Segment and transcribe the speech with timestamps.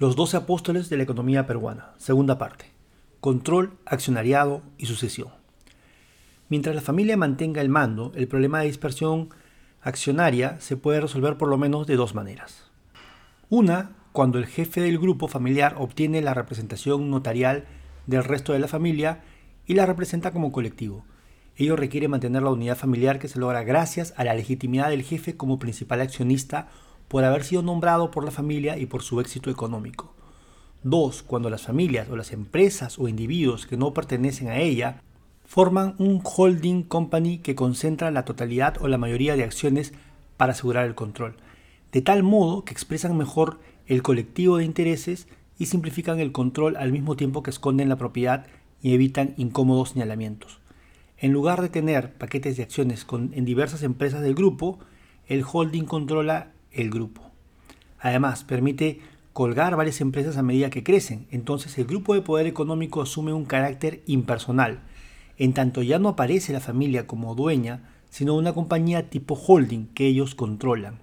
[0.00, 1.90] Los doce apóstoles de la economía peruana.
[1.98, 2.66] Segunda parte.
[3.18, 5.30] Control, accionariado y sucesión.
[6.48, 9.30] Mientras la familia mantenga el mando, el problema de dispersión
[9.82, 12.70] accionaria se puede resolver por lo menos de dos maneras.
[13.48, 17.64] Una, cuando el jefe del grupo familiar obtiene la representación notarial
[18.06, 19.24] del resto de la familia
[19.66, 21.04] y la representa como colectivo.
[21.56, 25.36] Ello requiere mantener la unidad familiar que se logra gracias a la legitimidad del jefe
[25.36, 26.68] como principal accionista
[27.08, 30.14] por haber sido nombrado por la familia y por su éxito económico.
[30.84, 31.22] 2.
[31.22, 35.02] Cuando las familias o las empresas o individuos que no pertenecen a ella
[35.44, 39.92] forman un holding company que concentra la totalidad o la mayoría de acciones
[40.36, 41.36] para asegurar el control,
[41.90, 45.26] de tal modo que expresan mejor el colectivo de intereses
[45.58, 48.46] y simplifican el control al mismo tiempo que esconden la propiedad
[48.82, 50.60] y evitan incómodos señalamientos.
[51.16, 54.78] En lugar de tener paquetes de acciones en diversas empresas del grupo,
[55.26, 57.22] el holding controla el grupo.
[57.98, 59.00] Además, permite
[59.32, 63.44] colgar varias empresas a medida que crecen, entonces el grupo de poder económico asume un
[63.44, 64.80] carácter impersonal,
[65.36, 70.06] en tanto ya no aparece la familia como dueña, sino una compañía tipo holding que
[70.06, 70.98] ellos controlan.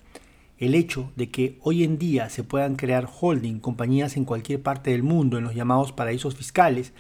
[0.57, 4.91] El hecho de que hoy en día se puedan crear holding compañías en cualquier parte
[4.91, 6.94] del mundo en los llamados paraísos fiscales,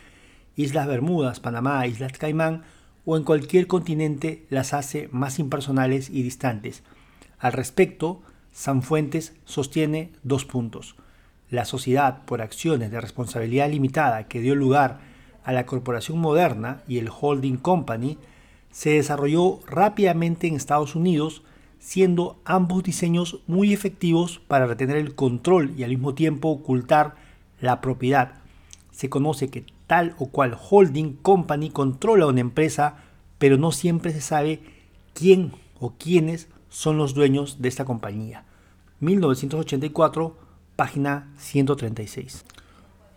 [0.55, 2.63] Islas Bermudas, Panamá, Islas Caimán
[3.05, 6.83] o en cualquier continente las hace más impersonales y distantes.
[7.39, 8.21] Al respecto,
[8.55, 10.95] Sanfuentes sostiene dos puntos.
[11.49, 15.01] La sociedad por acciones de responsabilidad limitada que dio lugar
[15.43, 18.17] a la corporación moderna y el holding company
[18.71, 21.43] se desarrolló rápidamente en Estados Unidos,
[21.79, 27.15] siendo ambos diseños muy efectivos para retener el control y al mismo tiempo ocultar
[27.59, 28.35] la propiedad.
[28.89, 33.03] Se conoce que tal o cual holding company controla una empresa,
[33.37, 34.61] pero no siempre se sabe
[35.13, 38.43] quién o quiénes son los dueños de esta compañía.
[38.99, 40.35] 1984,
[40.75, 42.43] página 136.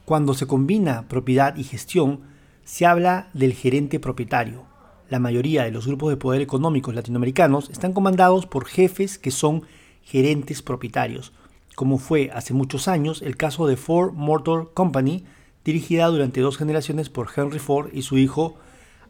[0.05, 2.21] Cuando se combina propiedad y gestión,
[2.63, 4.63] se habla del gerente propietario.
[5.11, 9.65] La mayoría de los grupos de poder económicos latinoamericanos están comandados por jefes que son
[10.03, 11.33] gerentes propietarios,
[11.75, 15.25] como fue hace muchos años el caso de Ford Motor Company,
[15.65, 18.55] dirigida durante dos generaciones por Henry Ford y su hijo,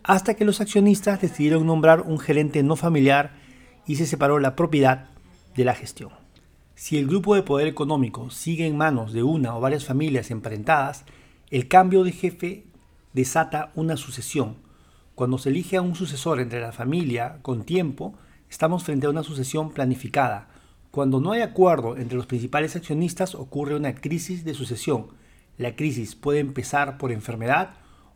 [0.05, 3.38] hasta que los accionistas decidieron nombrar un gerente no familiar
[3.89, 5.09] y se separó la propiedad
[5.57, 6.11] de la gestión.
[6.77, 11.05] Si el grupo de poder económico sigue en manos de una o varias familias emparentadas,
[11.51, 12.67] el cambio de jefe
[13.15, 14.59] desata una sucesión.
[15.17, 18.15] Cuando se elige a un sucesor entre la familia con tiempo,
[18.49, 20.49] estamos frente a una sucesión planificada.
[20.93, 25.09] Cuando no hay acuerdo entre los principales accionistas ocurre una crisis de sucesión.
[25.57, 27.71] La crisis puede empezar por enfermedad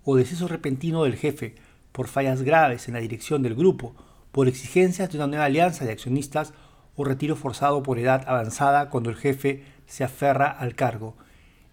[0.05, 1.57] o deceso repentino del jefe,
[1.91, 3.97] por fallas graves en la dirección del grupo,
[4.33, 6.55] por exigencias de una nueva alianza de accionistas
[6.97, 11.15] o retiro forzado por edad avanzada cuando el jefe se aferra al cargo.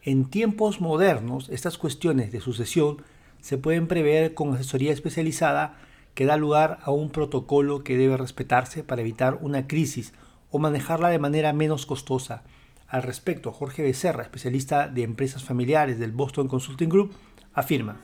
[0.04, 3.02] En tiempos modernos, estas cuestiones de sucesión
[3.42, 5.78] se pueden prever con asesoría especializada
[6.14, 10.14] que da lugar a un protocolo que debe respetarse para evitar una crisis
[10.52, 12.44] o manejarla de manera menos costosa.
[12.88, 17.14] Al respecto, Jorge Becerra, especialista de empresas familiares del Boston Consulting Group,
[17.54, 18.02] afirma,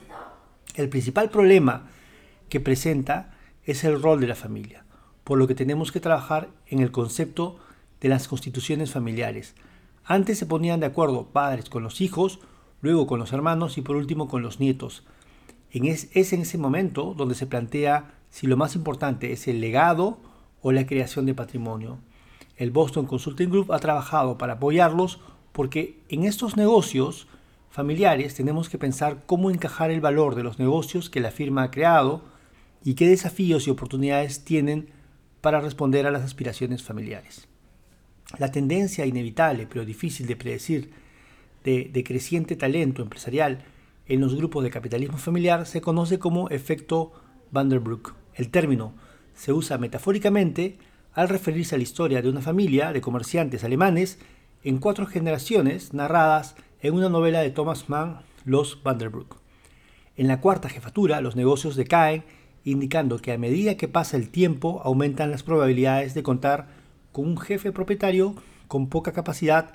[0.76, 1.88] el principal problema
[2.50, 3.35] que presenta
[3.66, 4.86] es el rol de la familia,
[5.24, 7.58] por lo que tenemos que trabajar en el concepto
[8.00, 9.56] de las constituciones familiares.
[10.06, 12.40] Antes se ponían de acuerdo padres con los hijos,
[12.82, 15.04] luego con los hermanos y por último con los nietos.
[15.72, 20.20] es, en ese momento donde se plantea si lo más importante es el legado
[20.62, 21.98] o la creación de patrimonio.
[22.58, 25.20] El Boston Consulting Group ha trabajado para apoyarlos
[25.52, 27.28] porque en estos negocios
[27.70, 31.72] familiares tenemos que pensar cómo encajar el valor de los negocios que la firma ha
[31.72, 32.22] creado,
[32.86, 34.90] y qué desafíos y oportunidades tienen
[35.42, 37.48] para responder a las aspiraciones familiares.
[38.38, 40.92] La tendencia inevitable, pero difícil de predecir,
[41.64, 43.66] de, creciente talento empresarial
[44.06, 47.12] en los grupos de capitalismo familiar se conoce como efecto
[47.52, 48.14] Vanderbroek.
[48.36, 48.94] El término
[49.34, 50.78] se usa metafóricamente
[51.14, 54.20] al referirse a la historia de una familia de comerciantes alemanes
[54.64, 59.38] en cuatro generaciones narradas en una novela de Thomas Mann, Los Vanderbroek.
[60.18, 62.24] En la cuarta jefatura, los negocios decaen
[62.66, 66.68] indicando que a medida que pasa el tiempo aumentan las probabilidades de contar
[67.12, 68.36] con un jefe propietario
[68.68, 69.74] con poca capacidad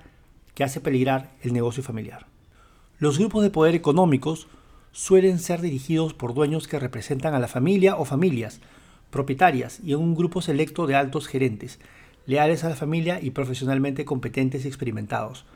[0.55, 2.27] que hace peligrar el negocio familiar.
[2.99, 4.49] Los grupos de poder económicos
[4.93, 8.61] suelen ser dirigidos por dueños que representan a la familia o familias
[9.11, 11.79] propietarias y en un grupo selecto de altos gerentes,
[12.27, 15.47] leales a la familia y profesionalmente competentes y experimentados.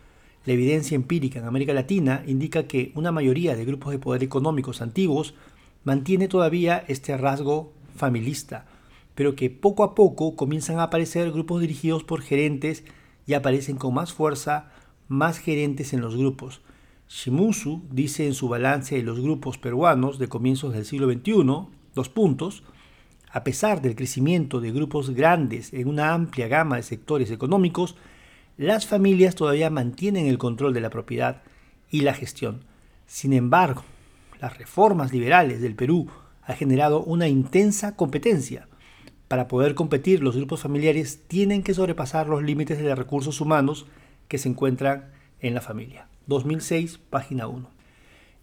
[0.45, 4.83] La evidencia empírica en América Latina indica que una mayoría de grupos de poder económicos
[4.83, 5.35] antiguos
[5.85, 8.67] mantiene todavía este rasgo familista,
[9.15, 12.85] pero que poco a poco comienzan a aparecer grupos dirigidos por gerentes
[13.27, 14.71] y aparecen con más fuerza
[15.09, 16.61] más gerentes en los grupos.
[17.09, 22.09] Shimusu dice en su balance de los grupos peruanos de comienzos del siglo XXI, dos
[22.09, 22.65] puntos,
[23.31, 27.97] a pesar del crecimiento de grupos grandes en una amplia gama de sectores económicos,
[28.57, 31.43] las familias todavía mantienen el control de la propiedad
[31.91, 32.61] y la gestión.
[33.07, 33.85] Sin embargo,
[34.45, 36.07] las reformas liberales del Perú
[36.43, 38.69] han generado una intensa competencia.
[39.27, 43.87] Para poder competir, los grupos familiares tienen que sobrepasar los límites de los recursos humanos
[44.29, 45.11] que se encuentran
[45.41, 46.09] en la familia.
[46.27, 47.71] 2006, página 1.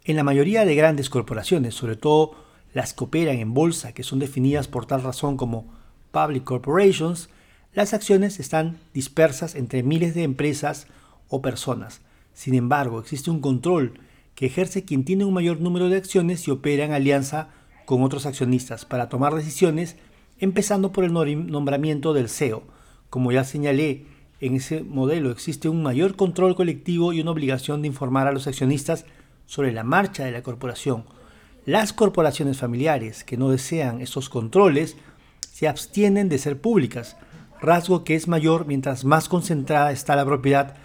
[0.06, 2.34] En la mayoría de grandes corporaciones, sobre todo
[2.74, 5.72] las que operan en bolsa, que son definidas por tal razón como
[6.12, 7.30] public corporations,
[7.74, 10.88] las acciones están dispersas entre miles de empresas
[11.30, 12.02] o personas.
[12.34, 14.00] Sin embargo, existe un control
[14.36, 17.50] que ejerce quien tiene un mayor número de acciones y opera en alianza
[17.86, 19.98] con otros accionistas para tomar decisiones,
[20.40, 22.64] empezando por el nombramiento del CEO.
[23.10, 24.06] Como ya señalé,
[24.40, 28.48] en ese modelo existe un mayor control colectivo y una obligación de informar a los
[28.48, 29.06] accionistas
[29.46, 31.04] sobre la marcha de la corporación,
[31.66, 34.98] las corporaciones familiares que no desean esos controles
[35.52, 37.18] se abstienen de ser públicas,
[37.62, 40.76] rasgo que es mayor mientras más concentrada está la propiedad,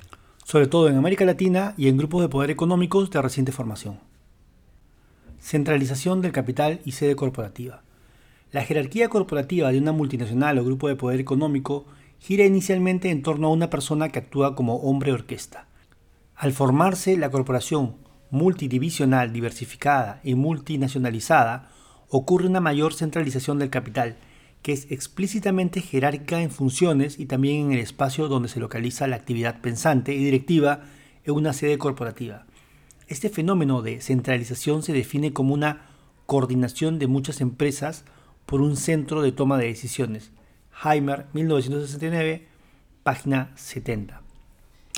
[0.46, 3.98] sobre todo en América Latina y en grupos de poder económicos de reciente formación.
[5.40, 7.82] Centralización del capital y sede corporativa.
[8.52, 11.86] La jerarquía corporativa de una multinacional o grupo de poder económico
[12.20, 15.66] gira inicialmente en torno a una persona que actúa como hombre orquesta.
[16.36, 17.96] Al formarse la corporación
[18.30, 21.70] multidivisional, diversificada y multinacionalizada,
[22.08, 24.14] ocurre una mayor centralización del capital,
[24.66, 29.14] que es explícitamente jerárquica en funciones y también en el espacio donde se localiza la
[29.14, 30.80] actividad pensante y directiva
[31.24, 32.46] en una sede corporativa.
[33.06, 35.82] Este fenómeno de centralización se define como una
[36.26, 38.04] coordinación de muchas empresas
[38.44, 40.32] por un centro de toma de decisiones.
[40.84, 42.48] Heimer, 1969,
[43.04, 44.20] página 70.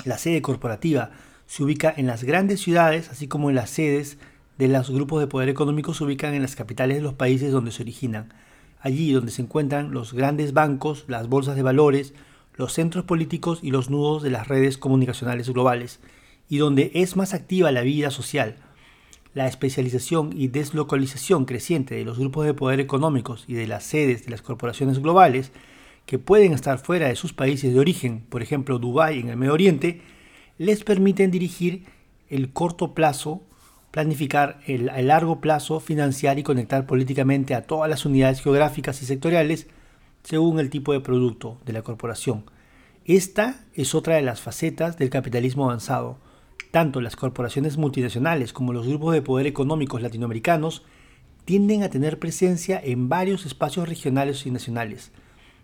[0.03, 1.11] La sede corporativa
[1.45, 4.17] se ubica en las grandes ciudades, así como en las sedes
[4.57, 7.71] de los grupos de poder económico se ubican en las capitales de los países donde
[7.71, 8.33] se originan.
[8.79, 12.13] Allí donde se encuentran los grandes bancos, las bolsas de valores,
[12.55, 15.99] los centros políticos y los nudos de las redes comunicacionales globales,
[16.49, 18.57] y donde es más activa la vida social.
[19.33, 24.25] La especialización y deslocalización creciente de los grupos de poder económicos y de las sedes
[24.25, 25.51] de las corporaciones globales,
[26.05, 29.53] que pueden estar fuera de sus países de origen, por ejemplo Dubái en el Medio
[29.53, 30.01] Oriente,
[30.57, 31.85] les permiten dirigir
[32.29, 33.43] el corto plazo,
[33.91, 39.67] planificar el, largo plazo, financiar y conectar políticamente a todas las unidades geográficas y sectoriales
[40.23, 42.43] según el tipo de producto de la corporación.
[43.05, 46.17] Esta es otra de las facetas del capitalismo avanzado.
[46.71, 50.83] Tanto las corporaciones multinacionales como los grupos de poder económicos latinoamericanos
[51.45, 55.11] tienden a tener presencia en varios espacios regionales y nacionales.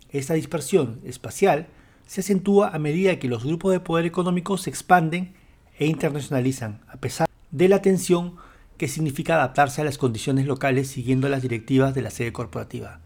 [0.10, 1.68] Esta dispersión espacial
[2.08, 5.36] se acentúa a medida que los grupos de poder económico se expanden
[5.78, 7.25] e internacionalizan, a pesar
[7.56, 8.36] de la tensión
[8.78, 13.00] que significa adaptarse a las condiciones locales siguiendo las directivas de la sede corporativa.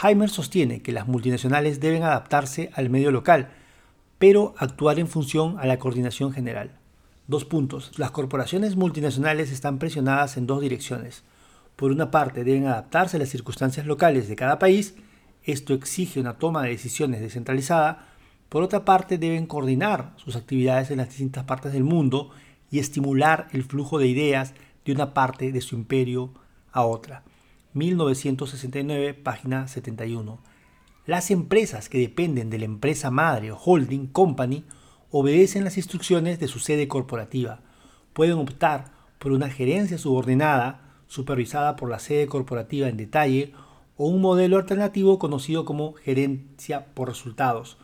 [0.00, 3.50] Heimer sostiene que las multinacionales deben adaptarse al medio local,
[4.18, 6.78] pero actuar en función a la coordinación general.
[7.26, 7.90] Dos puntos.
[7.98, 11.24] Las corporaciones multinacionales están presionadas en dos direcciones.
[11.74, 14.94] Por una parte, deben adaptarse a las circunstancias locales de cada país.
[15.42, 18.06] Esto exige una toma de decisiones descentralizada,
[18.50, 22.30] por otra parte, deben coordinar sus actividades en las distintas partes del mundo
[22.70, 26.32] y estimular el flujo de ideas de una parte de su imperio
[26.72, 27.24] a otra.
[27.74, 30.38] 1969, página 71.
[31.06, 34.64] Las empresas que dependen de la empresa madre o holding company
[35.10, 37.60] obedecen las instrucciones de su sede corporativa.
[38.12, 43.52] Pueden optar por una gerencia subordinada, supervisada por la sede corporativa en detalle,
[43.96, 47.76] o un modelo alternativo conocido como gerencia por resultados,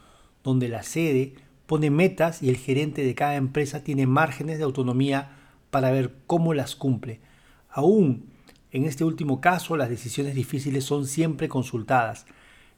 [0.43, 1.35] donde la sede
[1.67, 5.37] pone metas y el gerente de cada empresa tiene márgenes de autonomía
[5.71, 7.21] para ver cómo las cumple.
[7.69, 8.31] Aún
[8.77, 12.27] en este último caso, las decisiones difíciles son siempre consultadas.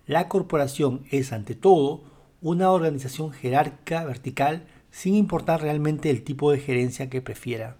[0.06, 2.04] La corporación es, ante todo,
[2.40, 7.78] una organización jerárquica vertical sin importar realmente el tipo de gerencia que prefiera.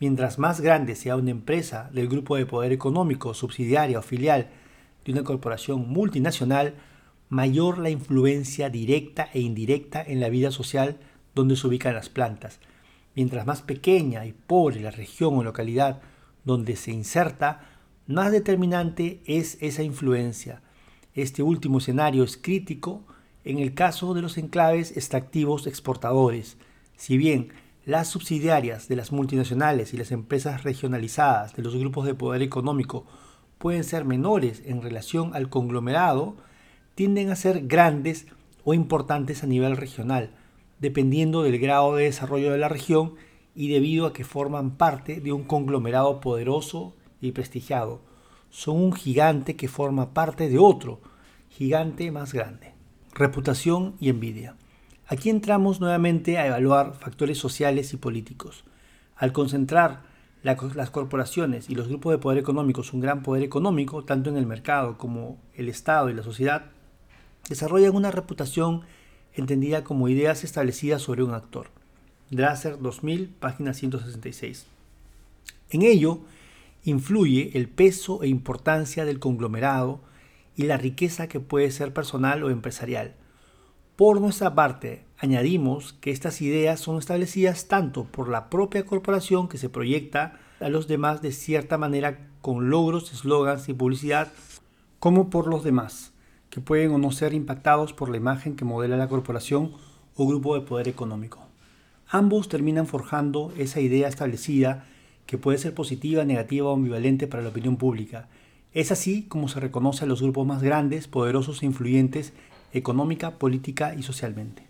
[0.00, 4.48] Mientras más grande sea una empresa del grupo de poder económico, subsidiaria o filial
[5.04, 6.74] de una corporación multinacional,
[7.32, 10.98] mayor la influencia directa e indirecta en la vida social
[11.34, 12.60] donde se ubican las plantas.
[13.14, 16.02] Mientras más pequeña y pobre la región o localidad
[16.44, 17.70] donde se inserta,
[18.06, 20.60] más determinante es esa influencia.
[21.14, 23.02] Este último escenario es crítico
[23.44, 26.58] en el caso de los enclaves extractivos exportadores.
[26.98, 27.48] Si bien
[27.86, 33.06] las subsidiarias de las multinacionales y las empresas regionalizadas de los grupos de poder económico
[33.56, 36.36] pueden ser menores en relación al conglomerado,
[36.94, 38.26] tienden a ser grandes
[38.64, 40.30] o importantes a nivel regional,
[40.78, 43.14] dependiendo del grado de desarrollo de la región
[43.54, 48.00] y debido a que forman parte de un conglomerado poderoso y prestigiado.
[48.50, 51.00] Son un gigante que forma parte de otro,
[51.48, 52.72] gigante más grande.
[53.14, 54.56] Reputación y envidia.
[55.06, 58.64] Aquí entramos nuevamente a evaluar factores sociales y políticos.
[59.16, 60.02] Al concentrar
[60.42, 64.46] las corporaciones y los grupos de poder económicos un gran poder económico, tanto en el
[64.46, 66.70] mercado como el Estado y la sociedad,
[67.48, 68.82] desarrollan una reputación
[69.34, 71.68] entendida como ideas establecidas sobre un actor.
[72.30, 74.66] Drasser 2000, página 166.
[75.70, 76.20] En ello
[76.84, 80.00] influye el peso e importancia del conglomerado
[80.56, 83.14] y la riqueza que puede ser personal o empresarial.
[83.96, 89.58] Por nuestra parte, añadimos que estas ideas son establecidas tanto por la propia corporación que
[89.58, 94.32] se proyecta a los demás de cierta manera con logros, eslogans y publicidad,
[94.98, 96.11] como por los demás,
[96.52, 99.72] que pueden o no ser impactados por la imagen que modela la corporación
[100.14, 101.38] o grupo de poder económico.
[102.06, 104.84] Ambos terminan forjando esa idea establecida
[105.24, 108.28] que puede ser positiva, negativa o ambivalente para la opinión pública.
[108.74, 112.34] Es así como se reconoce a los grupos más grandes, poderosos e influyentes
[112.74, 114.66] económica, política y socialmente.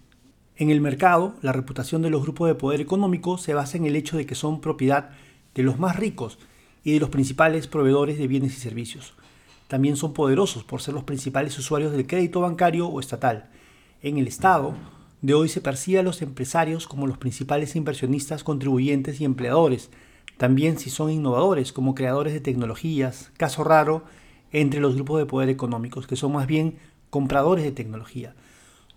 [0.54, 3.96] En el mercado, la reputación de los grupos de poder económico se basa en el
[3.96, 5.10] hecho de que son propiedad
[5.56, 6.38] de los más ricos
[6.84, 9.14] y de los principales proveedores de bienes y servicios.
[9.72, 13.48] También son poderosos por ser los principales usuarios del crédito bancario o estatal.
[14.02, 14.74] En el Estado,
[15.22, 19.88] de hoy se percibe a los empresarios como los principales inversionistas, contribuyentes y empleadores,
[20.36, 24.04] también si son innovadores como creadores de tecnologías, caso raro
[24.52, 26.76] entre los grupos de poder económicos, que son más bien
[27.08, 28.34] compradores de tecnología.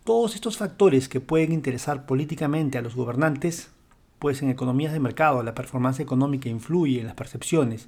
[0.04, 3.70] Todos estos factores que pueden interesar políticamente a los gobernantes,
[4.20, 7.88] pues en economías de mercado la performance económica influye en las percepciones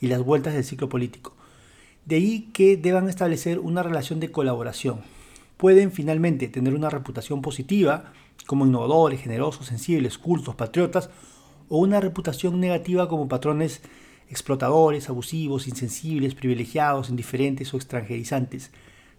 [0.00, 1.34] y las vueltas del ciclo político.
[2.08, 5.00] De ahí que deban establecer una relación de colaboración,
[5.58, 8.14] pueden finalmente tener una reputación positiva
[8.46, 11.10] como innovadores, generosos, sensibles, cultos, patriotas,
[11.68, 13.82] o una reputación negativa como patrones
[14.30, 18.70] explotadores, abusivos, insensibles, privilegiados, indiferentes o extranjerizantes.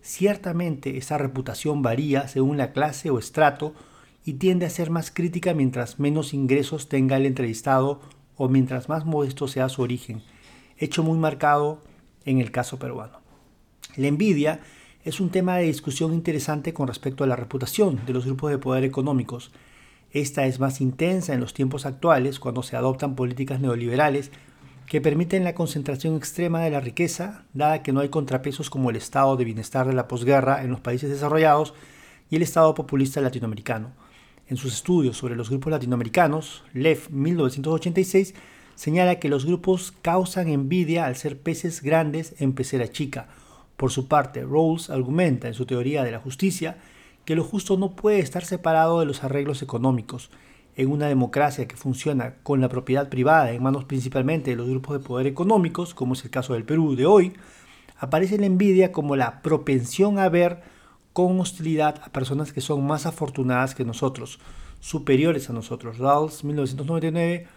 [0.01, 3.75] Ciertamente esa reputación varía según la clase o estrato
[4.25, 8.01] y tiende a ser más crítica mientras menos ingresos tenga el entrevistado
[8.35, 10.23] o mientras más modesto sea su origen,
[10.79, 11.87] hecho muy marcado
[12.29, 13.19] en el caso peruano.
[13.95, 14.59] La envidia
[15.03, 18.57] es un tema de discusión interesante con respecto a la reputación de los grupos de
[18.57, 19.51] poder económicos.
[20.11, 24.31] Esta es más intensa en los tiempos actuales cuando se adoptan políticas neoliberales
[24.85, 28.95] que permiten la concentración extrema de la riqueza, dada que no hay contrapesos como el
[28.95, 31.73] estado de bienestar de la posguerra en los países desarrollados
[32.29, 33.91] y el estado populista latinoamericano.
[34.47, 38.33] En sus estudios sobre los grupos latinoamericanos, Lev 1986
[38.79, 43.27] señala que los grupos causan envidia al ser peces grandes en pecera chica,
[43.79, 46.75] por su parte, Rawls argumenta en su teoría de la justicia
[47.23, 50.31] que lo justo no puede estar separado de los arreglos económicos.
[50.75, 54.97] En una democracia que funciona con la propiedad privada en manos principalmente de los grupos
[54.97, 57.31] de poder económicos, como es el caso del Perú de hoy,
[57.97, 60.61] aparece la envidia como la propensión a ver
[61.13, 64.39] con hostilidad a personas que son más afortunadas que nosotros,
[64.81, 65.99] superiores a nosotros.
[65.99, 67.47] Rawls, 1999,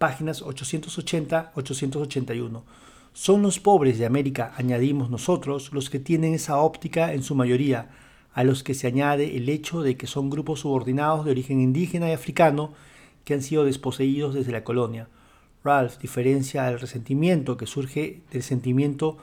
[0.00, 2.62] páginas 880-881.
[3.12, 7.90] Son los pobres de América, añadimos nosotros, los que tienen esa óptica en su mayoría,
[8.32, 12.08] a los que se añade el hecho de que son grupos subordinados de origen indígena
[12.08, 12.72] y africano
[13.26, 15.06] que han sido desposeídos desde la colonia.
[15.62, 19.18] Ralph diferencia el resentimiento que surge del sentimiento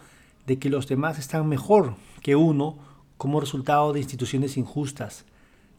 [0.46, 2.78] de que los demás están mejor que uno
[3.18, 5.26] como resultado de instituciones injustas,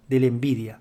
[0.09, 0.81] de la envidia.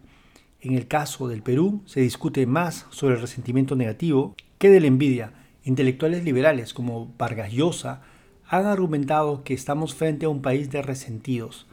[0.62, 4.88] En el caso del Perú se discute más sobre el resentimiento negativo que de la
[4.88, 5.34] envidia,
[5.68, 8.02] Intelectuales liberales como Vargas Llosa
[8.48, 11.68] han argumentado que estamos frente a un país de resentidos.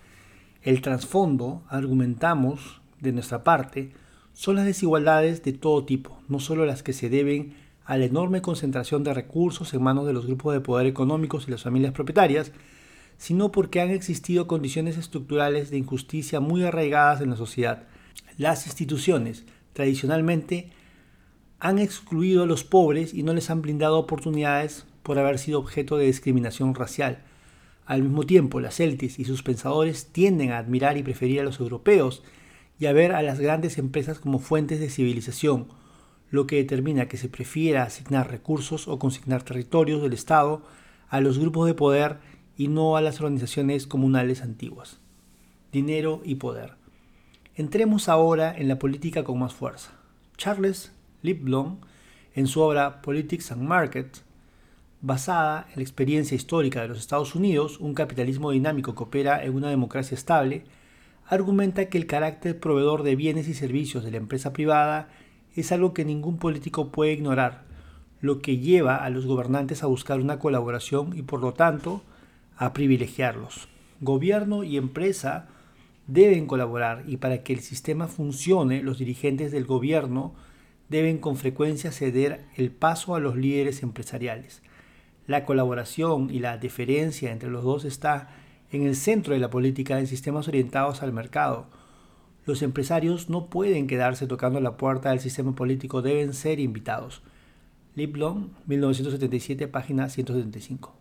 [0.63, 3.93] El trasfondo, argumentamos de nuestra parte,
[4.33, 8.43] son las desigualdades de todo tipo, no solo las que se deben a la enorme
[8.43, 12.51] concentración de recursos en manos de los grupos de poder económicos y las familias propietarias,
[13.17, 17.85] sino porque han existido condiciones estructurales de injusticia muy arraigadas en la sociedad.
[18.37, 20.71] Las instituciones, tradicionalmente,
[21.61, 25.97] han excluido a los pobres y no les han brindado oportunidades por haber sido objeto
[25.97, 27.23] de discriminación racial.
[27.87, 31.61] Al mismo tiempo, las Celtis y sus pensadores tienden a admirar y preferir a los
[31.61, 32.23] europeos
[32.79, 35.69] y a ver a las grandes empresas como fuentes de civilización,
[36.31, 40.63] lo que determina que se prefiera asignar recursos o consignar territorios del Estado
[41.09, 42.19] a los grupos de poder
[42.57, 44.99] y no a las organizaciones comunales antiguas.
[45.71, 46.84] Dinero y poder.
[47.57, 49.93] Entremos ahora en la política con más fuerza.
[50.37, 50.93] Charles
[51.23, 51.77] Lipblom
[52.35, 54.09] en su obra Politics and Market,
[55.01, 59.55] basada en la experiencia histórica de los Estados Unidos, un capitalismo dinámico que opera en
[59.55, 60.65] una democracia estable,
[61.29, 65.09] argumenta que el carácter proveedor de bienes y servicios de la empresa privada
[65.55, 67.63] es algo que ningún político puede ignorar,
[68.21, 72.03] lo que lleva a los gobernantes a buscar una colaboración y por lo tanto
[72.57, 73.69] a privilegiarlos.
[74.01, 75.47] Gobierno y empresa
[76.07, 80.35] deben colaborar y para que el sistema funcione los dirigentes del gobierno
[80.89, 84.63] deben con frecuencia ceder el paso a los líderes empresariales.
[85.27, 88.29] La colaboración y la diferencia entre los dos está
[88.71, 91.67] en el centro de la política en sistemas orientados al mercado.
[92.45, 97.23] Los empresarios no pueden quedarse tocando la puerta del sistema político, deben ser invitados.
[97.95, 100.95] Liblon, 1977, página 175.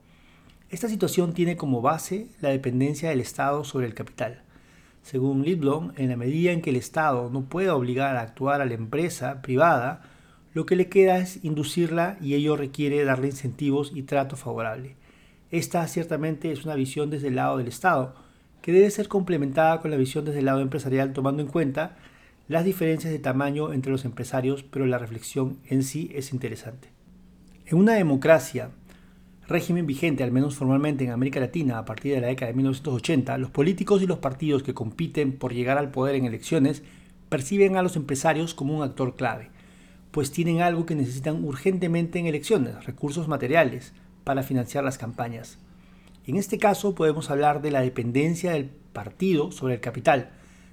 [0.69, 4.43] Esta situación tiene como base la dependencia del Estado sobre el capital.
[5.03, 8.65] Según Lidblom, en la medida en que el Estado no pueda obligar a actuar a
[8.65, 10.01] la empresa privada,
[10.53, 14.95] lo que le queda es inducirla y ello requiere darle incentivos y trato favorable.
[15.51, 18.15] Esta ciertamente es una visión desde el lado del Estado,
[18.61, 21.97] que debe ser complementada con la visión desde el lado empresarial tomando en cuenta
[22.47, 26.89] las diferencias de tamaño entre los empresarios, pero la reflexión en sí es interesante.
[27.65, 28.69] En una democracia,
[29.47, 33.37] régimen vigente, al menos formalmente en América Latina a partir de la década de 1980,
[33.37, 36.83] los políticos y los partidos que compiten por llegar al poder en elecciones
[37.29, 39.49] perciben a los empresarios como un actor clave,
[40.11, 45.57] pues tienen algo que necesitan urgentemente en elecciones, recursos materiales, para financiar las campañas.
[46.25, 50.29] En este caso podemos hablar de la dependencia del partido sobre el capital,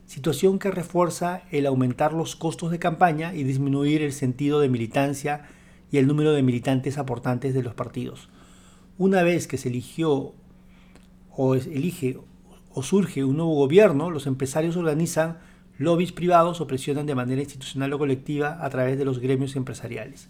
[0.06, 5.48] situación que refuerza el aumentar los costos de campaña y disminuir el sentido de militancia
[5.90, 8.28] y el número de militantes aportantes de los partidos.
[9.00, 10.34] Una vez que se eligió
[11.30, 12.18] o elige
[12.74, 15.38] o surge un nuevo gobierno, los empresarios organizan
[15.78, 20.28] lobbies privados o presionan de manera institucional o colectiva a través de los gremios empresariales.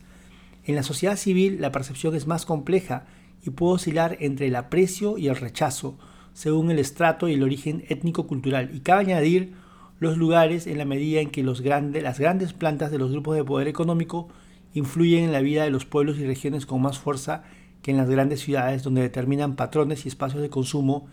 [0.65, 3.07] En la sociedad civil la percepción es más compleja
[3.45, 5.99] y puede oscilar entre el aprecio y el rechazo,
[6.33, 9.53] según el estrato y el origen étnico-cultural, y cabe añadir
[9.99, 13.43] los lugares en la medida en que los las grandes plantas de los grupos de
[13.43, 14.29] poder económico
[14.75, 17.43] influyen en la vida de los pueblos y regiones con más fuerza
[17.83, 21.07] que en las grandes ciudades donde determinan patrones y espacios de consumo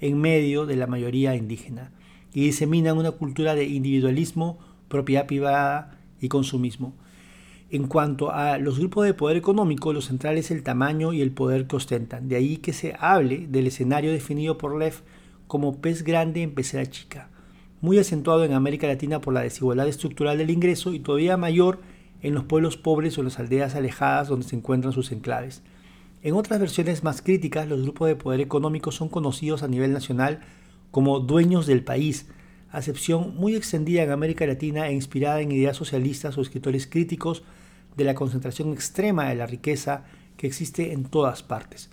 [0.00, 1.92] en medio de la mayoría indígena
[2.32, 6.94] y diseminan una cultura de individualismo, propiedad privada y consumismo.
[7.70, 11.32] En cuanto a los grupos de poder económico, lo central es el tamaño y el
[11.32, 12.28] poder que ostentan.
[12.28, 15.02] De ahí que se hable del escenario definido por Lev
[15.46, 17.30] como pez grande en pecera chica,
[17.80, 21.80] muy acentuado en América Latina por la desigualdad estructural del ingreso y todavía mayor
[22.22, 25.62] en los pueblos pobres o las aldeas alejadas donde se encuentran sus enclaves.
[26.24, 30.40] En otras versiones más críticas, los grupos de poder económico son conocidos a nivel nacional
[30.90, 32.28] como dueños del país,
[32.70, 37.42] acepción muy extendida en América Latina e inspirada en ideas socialistas o escritores críticos
[37.98, 40.04] de la concentración extrema de la riqueza
[40.38, 41.90] que existe en todas partes.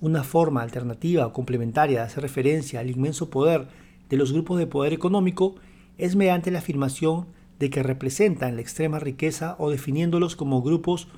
[0.00, 3.68] Una forma alternativa o complementaria de hacer referencia al inmenso poder
[4.08, 5.56] de los grupos de poder económico
[5.98, 7.26] es mediante la afirmación
[7.58, 11.08] de que representan la extrema riqueza o definiéndolos como grupos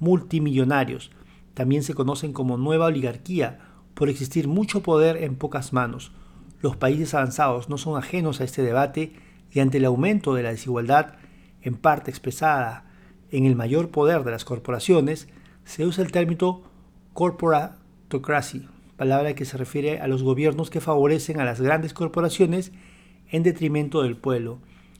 [0.00, 1.12] multimillonarios,
[1.56, 3.60] también se conocen como nueva oligarquía
[3.94, 6.12] por existir mucho poder en pocas manos.
[6.60, 9.14] Los países avanzados no son ajenos a este debate
[9.50, 11.14] y ante el aumento de la desigualdad,
[11.62, 12.84] en parte expresada
[13.30, 15.28] en el mayor poder de las corporaciones,
[15.64, 16.60] se usa el término
[17.14, 22.70] corporatocracy, palabra que se refiere a los gobiernos que favorecen a las grandes corporaciones
[23.30, 24.58] en detrimento del pueblo.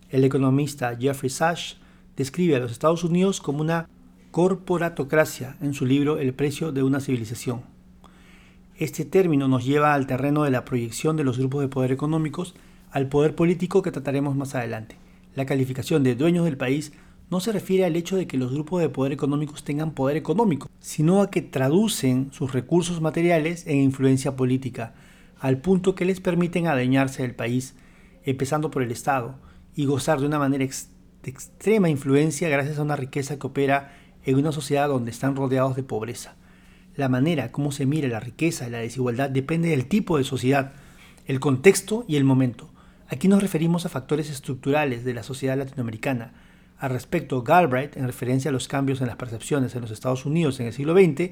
[0.09, 1.77] El economista Jeffrey Sachs
[2.17, 3.91] describe a los Estados Unidos como una
[4.37, 7.63] corporatocracia en su libro El precio de una civilización.
[8.77, 12.55] Este término nos lleva al terreno de la proyección de los grupos de poder económicos
[12.91, 14.99] al poder político que trataremos más adelante.
[15.35, 16.93] La calificación de dueños del país
[17.31, 20.69] no se refiere al hecho de que los grupos de poder económicos tengan poder económico,
[20.81, 24.93] sino a que traducen sus recursos materiales en influencia política,
[25.41, 27.75] al punto que les permiten adueñarse del país,
[28.23, 29.37] empezando por el Estado,
[29.75, 33.95] y gozar de una manera de extrema influencia gracias a una riqueza que opera
[34.27, 36.35] en una sociedad donde están rodeados de pobreza.
[36.97, 40.73] La manera como se mira la riqueza y la desigualdad depende del tipo de sociedad,
[41.27, 42.69] el contexto y el momento.
[43.09, 46.33] Aquí nos referimos a factores estructurales de la sociedad latinoamericana.
[46.79, 50.59] Al respecto, Galbraith, en referencia a los cambios en las percepciones en los Estados Unidos
[50.59, 51.31] en el siglo XX,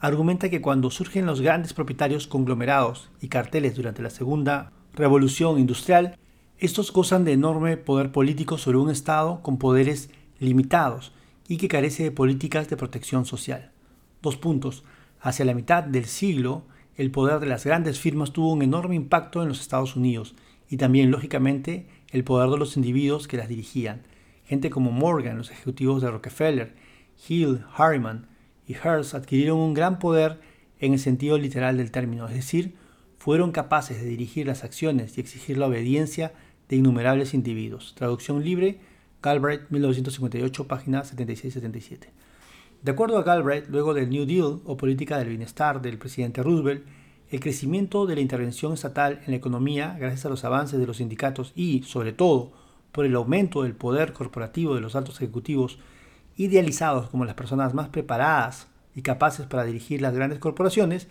[0.00, 6.16] argumenta que cuando surgen los grandes propietarios conglomerados y carteles durante la segunda revolución industrial,
[6.58, 11.12] estos gozan de enorme poder político sobre un Estado con poderes limitados
[11.50, 13.72] y que carece de políticas de protección social.
[14.22, 14.84] Dos puntos.
[15.20, 16.62] Hacia la mitad del siglo,
[16.94, 20.36] el poder de las grandes firmas tuvo un enorme impacto en los Estados Unidos
[20.68, 24.02] y también, lógicamente, el poder de los individuos que las dirigían.
[24.44, 26.76] Gente como Morgan, los ejecutivos de Rockefeller,
[27.28, 28.28] Hill, Harriman
[28.68, 30.40] y Hearst adquirieron un gran poder
[30.78, 32.76] en el sentido literal del término, es decir,
[33.18, 36.32] fueron capaces de dirigir las acciones y exigir la obediencia
[36.68, 37.96] de innumerables individuos.
[37.96, 38.78] Traducción libre,
[39.22, 42.06] Galbraith, 1958, página 76-77.
[42.82, 46.86] De acuerdo a Galbraith, luego del New Deal o política del bienestar del presidente Roosevelt,
[47.30, 50.96] el crecimiento de la intervención estatal en la economía, gracias a los avances de los
[50.96, 52.52] sindicatos y, sobre todo,
[52.92, 55.78] por el aumento del poder corporativo de los altos ejecutivos,
[56.36, 61.08] idealizados como las personas más preparadas y capaces para dirigir las grandes corporaciones,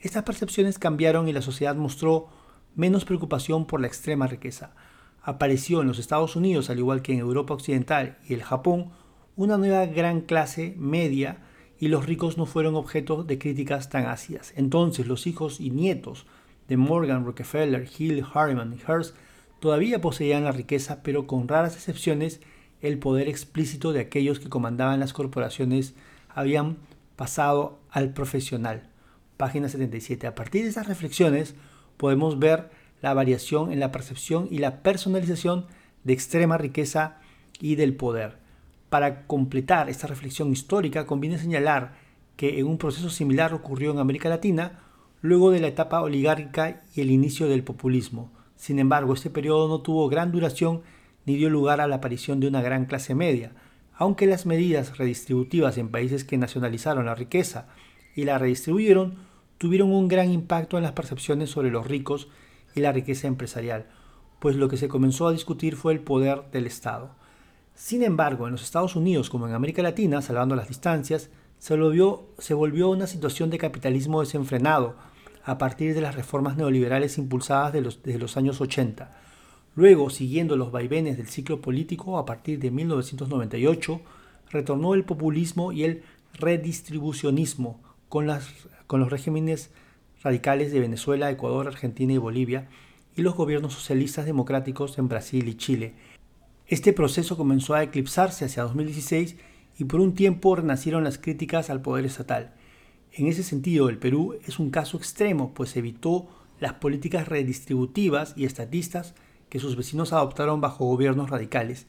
[0.00, 2.28] estas percepciones cambiaron y la sociedad mostró
[2.76, 4.72] menos preocupación por la extrema riqueza.
[5.28, 8.92] Apareció en los Estados Unidos, al igual que en Europa Occidental y el Japón,
[9.36, 11.42] una nueva gran clase media
[11.78, 14.54] y los ricos no fueron objeto de críticas tan ácidas.
[14.56, 16.24] Entonces los hijos y nietos
[16.66, 19.14] de Morgan, Rockefeller, Hill, Harriman y Hearst
[19.60, 22.40] todavía poseían la riqueza, pero con raras excepciones
[22.80, 25.94] el poder explícito de aquellos que comandaban las corporaciones
[26.30, 26.78] habían
[27.16, 28.88] pasado al profesional.
[29.36, 30.26] Página 77.
[30.26, 31.54] A partir de esas reflexiones
[31.98, 32.70] podemos ver
[33.02, 35.66] la variación en la percepción y la personalización
[36.04, 37.18] de extrema riqueza
[37.60, 38.38] y del poder.
[38.88, 41.94] Para completar esta reflexión histórica, conviene señalar
[42.36, 44.80] que en un proceso similar ocurrió en América Latina
[45.20, 48.30] luego de la etapa oligárquica y el inicio del populismo.
[48.56, 50.82] Sin embargo, este periodo no tuvo gran duración
[51.26, 53.52] ni dio lugar a la aparición de una gran clase media,
[53.94, 57.66] aunque las medidas redistributivas en países que nacionalizaron la riqueza
[58.14, 59.16] y la redistribuyeron
[59.58, 62.28] tuvieron un gran impacto en las percepciones sobre los ricos
[62.78, 63.86] la riqueza empresarial,
[64.38, 67.10] pues lo que se comenzó a discutir fue el poder del Estado.
[67.74, 72.26] Sin embargo, en los Estados Unidos como en América Latina, salvando las distancias, se volvió,
[72.38, 74.96] se volvió una situación de capitalismo desenfrenado
[75.44, 79.16] a partir de las reformas neoliberales impulsadas desde los años 80.
[79.74, 84.00] Luego, siguiendo los vaivenes del ciclo político, a partir de 1998,
[84.50, 86.02] retornó el populismo y el
[86.34, 88.48] redistribucionismo con, las,
[88.86, 89.70] con los regímenes
[90.22, 92.68] radicales de Venezuela, Ecuador, Argentina y Bolivia,
[93.16, 95.94] y los gobiernos socialistas democráticos en Brasil y Chile,
[96.68, 99.36] este proceso comenzó a eclipsarse hacia 2016
[99.78, 102.52] y por un tiempo renacieron las críticas al poder estatal.
[103.10, 106.28] En ese sentido, el Perú es un caso extremo, pues evitó
[106.60, 109.14] las políticas redistributivas y estatistas
[109.48, 111.86] que sus vecinos adoptaron bajo gobiernos radicales.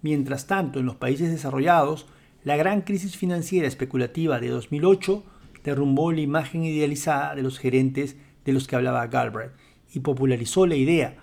[0.00, 2.06] Mientras tanto, en los países desarrollados,
[2.42, 5.22] la gran crisis financiera especulativa de 2008
[5.64, 9.52] derrumbó la imagen idealizada de los gerentes de los que hablaba Galbraith
[9.92, 11.16] y popularizó la idea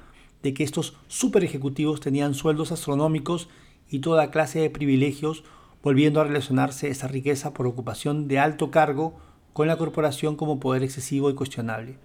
[0.43, 3.49] de que estos super ejecutivos tenían sueldos astronómicos
[3.89, 5.43] y toda clase de privilegios,
[5.83, 9.17] volviendo a relacionarse esa riqueza por ocupación de alto cargo
[9.53, 11.97] con la corporación como poder excesivo y cuestionable.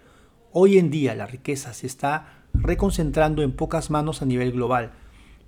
[0.52, 4.92] Hoy en día la riqueza se está reconcentrando en pocas manos a nivel global,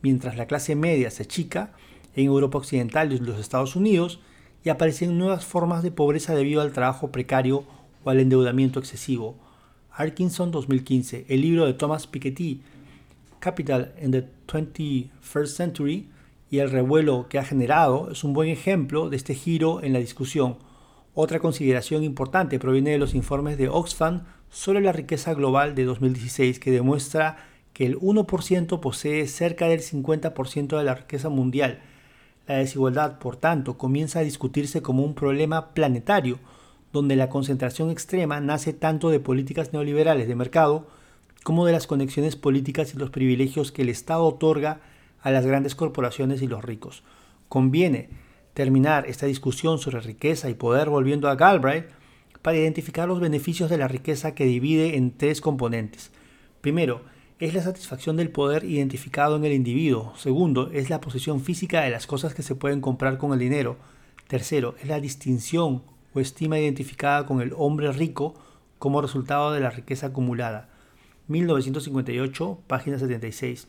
[0.02, 1.72] mientras la clase media se achica
[2.14, 4.20] en Europa Occidental y los Estados Unidos
[4.66, 7.62] y aparecen nuevas formas de pobreza debido al trabajo precario
[8.02, 9.36] o al endeudamiento excesivo.
[9.92, 12.62] Arkinson 2015, el libro de Thomas Piketty,
[13.38, 16.08] Capital in the 21st Century
[16.50, 20.00] y el revuelo que ha generado es un buen ejemplo de este giro en la
[20.00, 20.56] discusión.
[21.14, 26.58] Otra consideración importante proviene de los informes de Oxfam sobre la riqueza global de 2016
[26.58, 27.36] que demuestra
[27.72, 31.82] que el 1% posee cerca del 50% de la riqueza mundial.
[32.46, 36.38] La desigualdad, por tanto, comienza a discutirse como un problema planetario,
[36.92, 40.86] donde la concentración extrema nace tanto de políticas neoliberales de mercado
[41.42, 44.80] como de las conexiones políticas y los privilegios que el Estado otorga
[45.20, 47.02] a las grandes corporaciones y los ricos.
[47.48, 48.10] Conviene
[48.54, 51.86] terminar esta discusión sobre riqueza y poder volviendo a Galbraith
[52.42, 56.12] para identificar los beneficios de la riqueza que divide en tres componentes.
[56.60, 57.02] Primero,
[57.38, 60.14] es la satisfacción del poder identificado en el individuo.
[60.16, 63.76] Segundo, es la posesión física de las cosas que se pueden comprar con el dinero.
[64.26, 65.82] Tercero, es la distinción
[66.14, 68.34] o estima identificada con el hombre rico
[68.78, 70.70] como resultado de la riqueza acumulada.
[71.28, 73.68] 1958, página 76.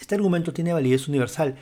[0.00, 1.56] Este argumento tiene validez universal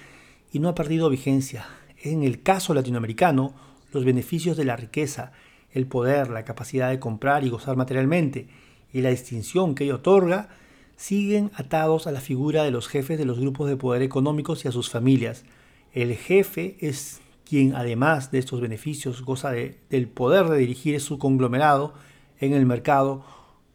[0.53, 1.67] y no ha perdido vigencia.
[2.01, 3.55] En el caso latinoamericano,
[3.93, 5.33] los beneficios de la riqueza,
[5.73, 8.47] el poder, la capacidad de comprar y gozar materialmente
[8.93, 10.49] y la distinción que ello otorga
[10.97, 14.69] siguen atados a la figura de los jefes de los grupos de poder económicos y
[14.69, 15.45] a sus familias.
[15.93, 21.95] El jefe es quien, además de estos beneficios, goza del poder de dirigir su conglomerado
[22.41, 23.25] en el mercado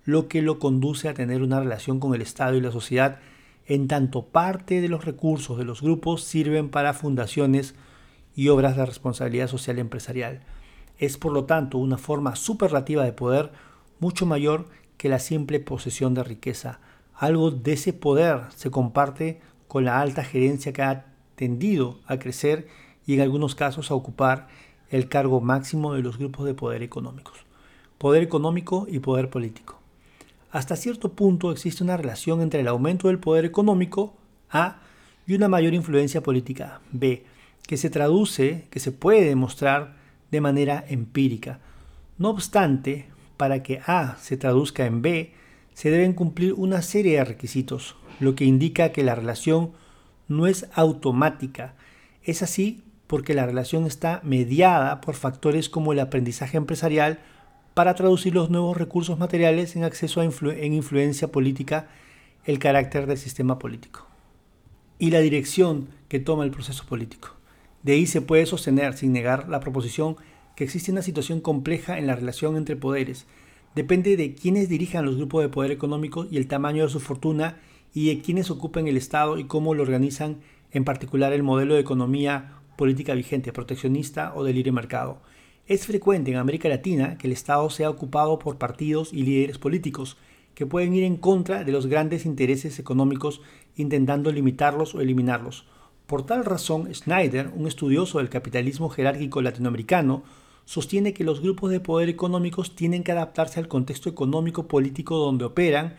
[0.05, 3.19] lo que lo conduce a tener una relación con el Estado y la sociedad,
[3.67, 7.75] en tanto parte de los recursos de los grupos sirven para fundaciones
[8.36, 10.41] y obras de responsabilidad social empresarial.
[10.97, 13.51] Es por lo tanto una forma superlativa de poder
[13.99, 16.79] mucho mayor que la simple posesión de riqueza.
[17.19, 21.05] Algo de ese poder se comparte con la alta gerencia que ha
[21.36, 22.69] tendido a crecer
[23.05, 24.47] y en algunos casos a ocupar
[24.89, 27.39] el cargo máximo de los grupos de poder económicos.
[27.97, 29.77] Poder económico y poder político.
[30.49, 34.15] hasta cierto punto existe una relación entre el aumento del poder económico
[34.49, 34.79] A
[35.27, 37.25] y una mayor influencia política B,
[37.67, 39.97] que se traduce, que se puede demostrar
[40.32, 41.60] de manera empírica.
[42.17, 45.34] No obstante, para que A se traduzca en B,
[45.80, 49.72] se deben cumplir una serie de requisitos, lo que indica que la relación
[50.28, 51.74] no es automática.
[52.22, 57.20] Es así porque la relación está mediada por factores como el aprendizaje empresarial
[57.76, 61.88] para traducir los nuevos recursos materiales en acceso a en influencia política,
[62.44, 64.06] el carácter del sistema político
[64.98, 67.38] y la dirección que toma el proceso político.
[67.84, 70.18] De ahí se puede sostener, sin negar la proposición,
[70.58, 73.28] que existe una situación compleja en la relación entre poderes.
[73.75, 77.60] Depende de quiénes dirijan los grupos de poder económico y el tamaño de su fortuna
[77.93, 80.38] y de quiénes ocupen el Estado y cómo lo organizan,
[80.71, 85.21] en particular el modelo de economía política vigente, proteccionista o de libre mercado.
[85.67, 90.17] Es frecuente en América Latina que el Estado sea ocupado por partidos y líderes políticos
[90.55, 93.41] que pueden ir en contra de los grandes intereses económicos
[93.75, 95.67] intentando limitarlos o eliminarlos.
[96.08, 100.23] Por tal razón, Schneider, un estudioso del capitalismo jerárquico latinoamericano,
[100.69, 105.45] sostiene que los grupos de poder económicos tienen que adaptarse al contexto económico político donde
[105.45, 105.95] operan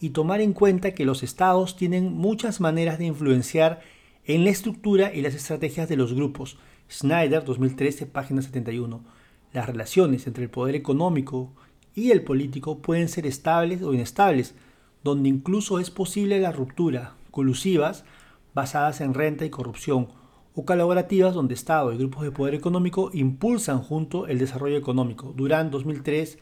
[0.00, 3.82] y tomar en cuenta que los estados tienen muchas maneras de influenciar
[4.24, 6.56] en la estructura y las estrategias de los grupos.
[6.90, 9.04] Schneider, 2013, página 71.
[9.52, 11.52] Las relaciones entre el poder económico
[11.94, 14.54] y el político pueden ser estables o inestables,
[15.02, 18.06] donde incluso es posible la ruptura, colusivas,
[18.54, 20.08] basadas en renta y corrupción,
[20.54, 25.32] o colaborativas donde Estado y grupos de poder económico impulsan junto el desarrollo económico.
[25.36, 26.38] Durán 2003,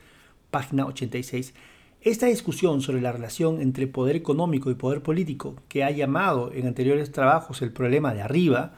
[0.51, 1.55] página 86.
[2.03, 6.66] Esta discusión sobre la relación entre poder económico y poder político, que ha llamado en
[6.66, 8.75] anteriores trabajos el problema de arriba,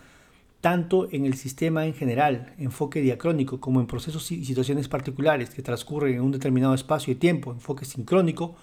[0.61, 5.63] tanto en el sistema en general, enfoque diacrónico, como en procesos y situaciones particulares que
[5.63, 8.57] transcurren en un determinado espacio y tiempo, enfoque sincrónico,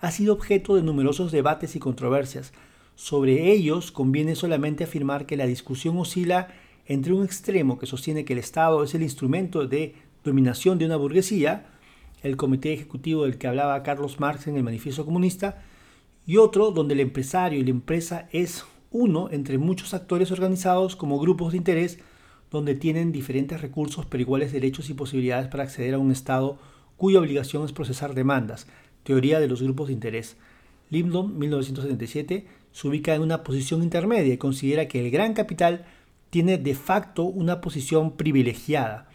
[0.00, 2.52] ha sido objeto de numerosos debates y controversias,
[2.98, 6.48] sobre ellos conviene solamente afirmar que la discusión oscila
[6.84, 10.96] entre un extremo que sostiene que el Estado es el instrumento de dominación de una
[10.96, 11.66] burguesía,
[12.24, 15.62] el comité ejecutivo del que hablaba Carlos Marx en el Manifiesto Comunista,
[16.26, 21.20] y otro donde el empresario y la empresa es uno entre muchos actores organizados como
[21.20, 22.00] grupos de interés
[22.50, 26.58] donde tienen diferentes recursos pero iguales derechos y posibilidades para acceder a un Estado
[26.96, 28.66] cuya obligación es procesar demandas,
[29.04, 30.36] teoría de los grupos de interés.
[30.90, 35.84] Limdon, 1977, se ubica en una posición intermedia y considera que el gran capital
[36.30, 39.08] tiene de facto una posición privilegiada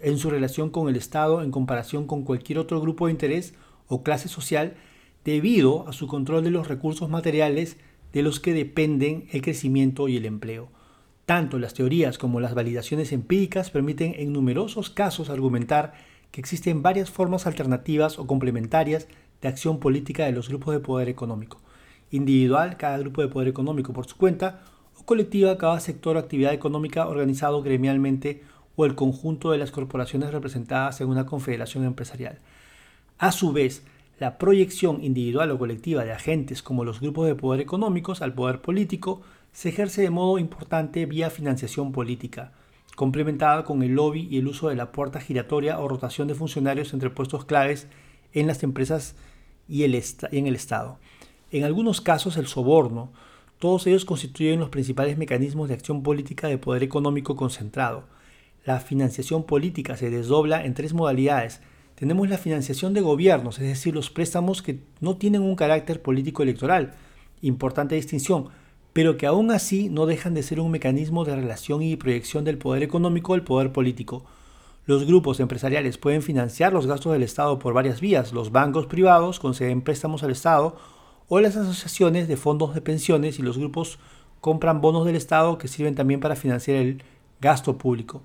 [0.00, 3.54] en su relación con el Estado en comparación con cualquier otro grupo de interés
[3.88, 4.76] o clase social
[5.24, 7.76] debido a su control de los recursos materiales
[8.12, 10.68] de los que dependen el crecimiento y el empleo.
[11.26, 15.94] Tanto las teorías como las validaciones empíricas permiten en numerosos casos argumentar
[16.30, 19.08] que existen varias formas alternativas o complementarias
[19.42, 21.60] de acción política de los grupos de poder económico
[22.10, 24.60] individual, cada grupo de poder económico por su cuenta,
[24.98, 28.42] o colectiva, cada sector o actividad económica organizado gremialmente
[28.76, 32.38] o el conjunto de las corporaciones representadas en una confederación empresarial.
[33.18, 33.84] A su vez,
[34.20, 38.60] la proyección individual o colectiva de agentes como los grupos de poder económicos al poder
[38.60, 42.52] político se ejerce de modo importante vía financiación política,
[42.96, 46.92] complementada con el lobby y el uso de la puerta giratoria o rotación de funcionarios
[46.92, 47.86] entre puestos claves
[48.32, 49.14] en las empresas
[49.68, 50.00] y, el
[50.32, 50.98] en el Estado.
[51.50, 53.10] En algunos casos el soborno,
[53.58, 58.04] todos ellos constituyen los principales mecanismos de acción política de poder económico concentrado.
[58.66, 61.62] La financiación política se desdobla en tres modalidades.
[61.94, 66.42] Tenemos la financiación de gobiernos, es decir, los préstamos que no tienen un carácter político
[66.42, 66.94] electoral,
[67.40, 68.48] importante distinción,
[68.92, 72.58] pero que aún así no dejan de ser un mecanismo de relación y proyección del
[72.58, 74.22] poder económico al poder político.
[74.84, 78.32] Los grupos empresariales pueden financiar los gastos del Estado por varias vías.
[78.32, 80.76] Los bancos privados conceden préstamos al Estado
[81.28, 83.98] o las asociaciones de fondos de pensiones y los grupos
[84.40, 87.02] compran bonos del Estado que sirven también para financiar el
[87.40, 88.22] gasto público.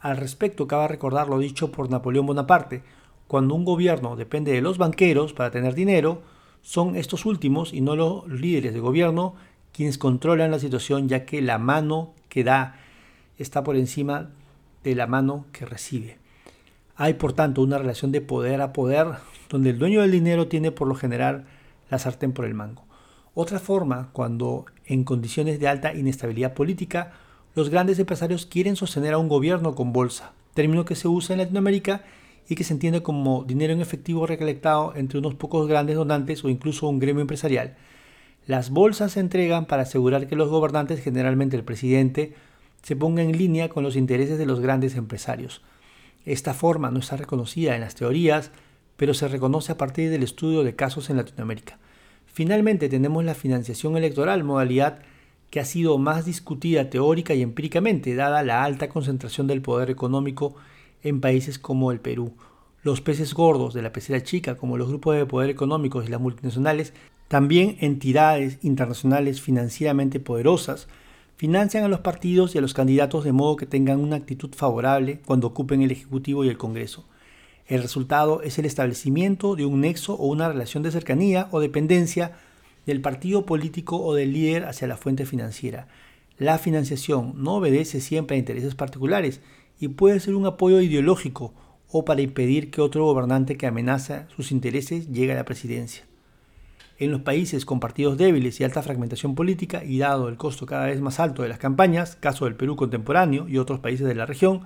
[0.00, 2.82] Al respecto, cabe recordar lo dicho por Napoleón Bonaparte,
[3.26, 6.22] cuando un gobierno depende de los banqueros para tener dinero,
[6.62, 9.34] son estos últimos y no los líderes de gobierno
[9.72, 12.80] quienes controlan la situación ya que la mano que da
[13.36, 14.30] está por encima
[14.82, 16.18] de la mano que recibe.
[16.96, 19.06] Hay por tanto una relación de poder a poder
[19.50, 21.46] donde el dueño del dinero tiene por lo general
[21.90, 22.84] la sartén por el mango.
[23.34, 27.12] Otra forma, cuando en condiciones de alta inestabilidad política,
[27.54, 31.40] los grandes empresarios quieren sostener a un gobierno con bolsa, término que se usa en
[31.40, 32.02] Latinoamérica
[32.48, 36.48] y que se entiende como dinero en efectivo recolectado entre unos pocos grandes donantes o
[36.48, 37.76] incluso un gremio empresarial.
[38.46, 42.34] Las bolsas se entregan para asegurar que los gobernantes, generalmente el presidente,
[42.82, 45.62] se pongan en línea con los intereses de los grandes empresarios.
[46.24, 48.50] Esta forma no está reconocida en las teorías,
[48.98, 51.78] pero se reconoce a partir del estudio de casos en Latinoamérica.
[52.26, 54.98] Finalmente tenemos la financiación electoral, modalidad
[55.50, 60.56] que ha sido más discutida teórica y empíricamente, dada la alta concentración del poder económico
[61.04, 62.34] en países como el Perú.
[62.82, 66.20] Los peces gordos de la pecera chica, como los grupos de poder económicos y las
[66.20, 66.92] multinacionales,
[67.28, 70.88] también entidades internacionales financieramente poderosas,
[71.36, 75.20] financian a los partidos y a los candidatos de modo que tengan una actitud favorable
[75.24, 77.06] cuando ocupen el Ejecutivo y el Congreso.
[77.68, 82.32] El resultado es el establecimiento de un nexo o una relación de cercanía o dependencia
[82.86, 85.86] del partido político o del líder hacia la fuente financiera.
[86.38, 89.42] La financiación no obedece siempre a intereses particulares
[89.78, 91.52] y puede ser un apoyo ideológico
[91.90, 96.04] o para impedir que otro gobernante que amenaza sus intereses llegue a la presidencia.
[96.98, 100.86] En los países con partidos débiles y alta fragmentación política y dado el costo cada
[100.86, 104.26] vez más alto de las campañas, caso del Perú contemporáneo y otros países de la
[104.26, 104.62] región,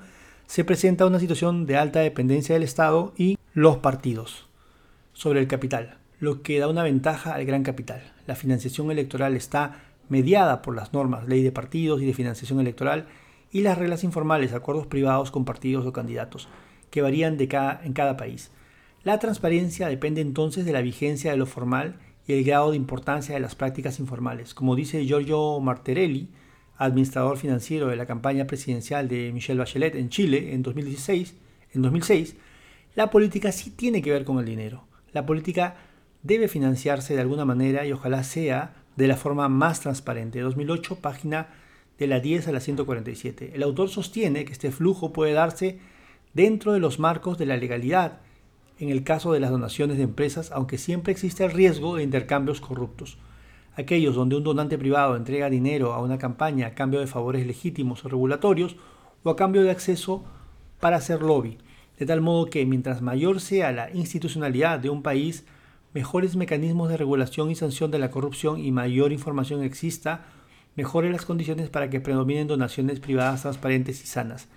[0.53, 4.51] se presenta una situación de alta dependencia del Estado y los partidos
[5.15, 8.13] sobre el capital, lo que da una ventaja al gran capital.
[8.27, 13.07] La financiación electoral está mediada por las normas, ley de partidos y de financiación electoral
[13.51, 16.49] y las reglas informales, acuerdos privados con partidos o candidatos,
[16.91, 18.51] que varían cada, en cada país.
[19.05, 23.35] La transparencia depende entonces de la vigencia de lo formal y el grado de importancia
[23.35, 24.53] de las prácticas informales.
[24.53, 26.29] Como dice Giorgio Marterelli,
[26.85, 31.35] administrador financiero de la campaña presidencial de Michelle Bachelet en Chile en 2016,
[31.75, 32.37] en 2006,
[32.95, 34.85] la política sí tiene que ver con el dinero.
[35.13, 35.77] La política
[36.23, 40.41] debe financiarse de alguna manera y ojalá sea de la forma más transparente.
[40.41, 41.49] 2008, página
[41.99, 43.53] de la 10 a la 147.
[43.55, 45.79] El autor sostiene que este flujo puede darse
[46.35, 48.21] dentro de los marcos de la legalidad
[48.79, 52.61] en el caso de las donaciones de empresas, aunque siempre existe el riesgo de intercambios
[52.61, 53.19] corruptos
[53.77, 58.05] aquellos donde un donante privado entrega dinero a una campaña a cambio de favores legítimos
[58.05, 58.77] o regulatorios
[59.23, 60.25] o a cambio de acceso
[60.81, 61.59] para hacer lobby,
[61.99, 65.45] de tal modo que mientras mayor sea la institucionalidad de un país,
[65.95, 70.25] mejores mecanismos de regulación y sanción de la corrupción y mayor información exista,
[70.75, 74.49] mejores las condiciones para que predominen donaciones privadas transparentes y sanas.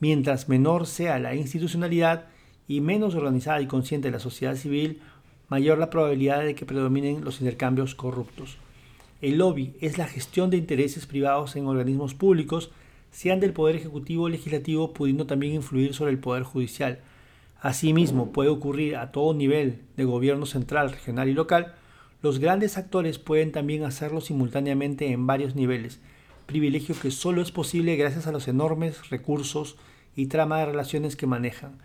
[0.00, 2.26] Mientras menor sea la institucionalidad
[2.68, 5.00] y menos organizada y consciente la sociedad civil,
[5.48, 8.58] mayor la probabilidad de que predominen los intercambios corruptos.
[9.20, 12.70] El lobby es la gestión de intereses privados en organismos públicos,
[13.10, 17.00] sean del Poder Ejecutivo o Legislativo, pudiendo también influir sobre el Poder Judicial.
[17.60, 21.74] Asimismo, puede ocurrir a todo nivel de gobierno central, regional y local.
[22.22, 26.00] Los grandes actores pueden también hacerlo simultáneamente en varios niveles,
[26.46, 29.76] privilegio que solo es posible gracias a los enormes recursos
[30.14, 31.78] y trama de relaciones que manejan.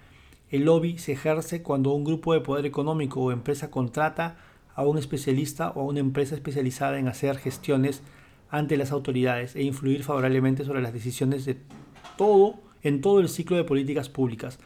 [0.54, 4.38] El lobby se ejerce cuando un grupo de poder económico o empresa contrata
[4.76, 8.04] a un especialista o a una empresa especializada en hacer gestiones
[8.52, 11.58] ante las autoridades e influir favorablemente sobre las decisiones de
[12.20, 14.60] todo en todo el ciclo de políticas públicas,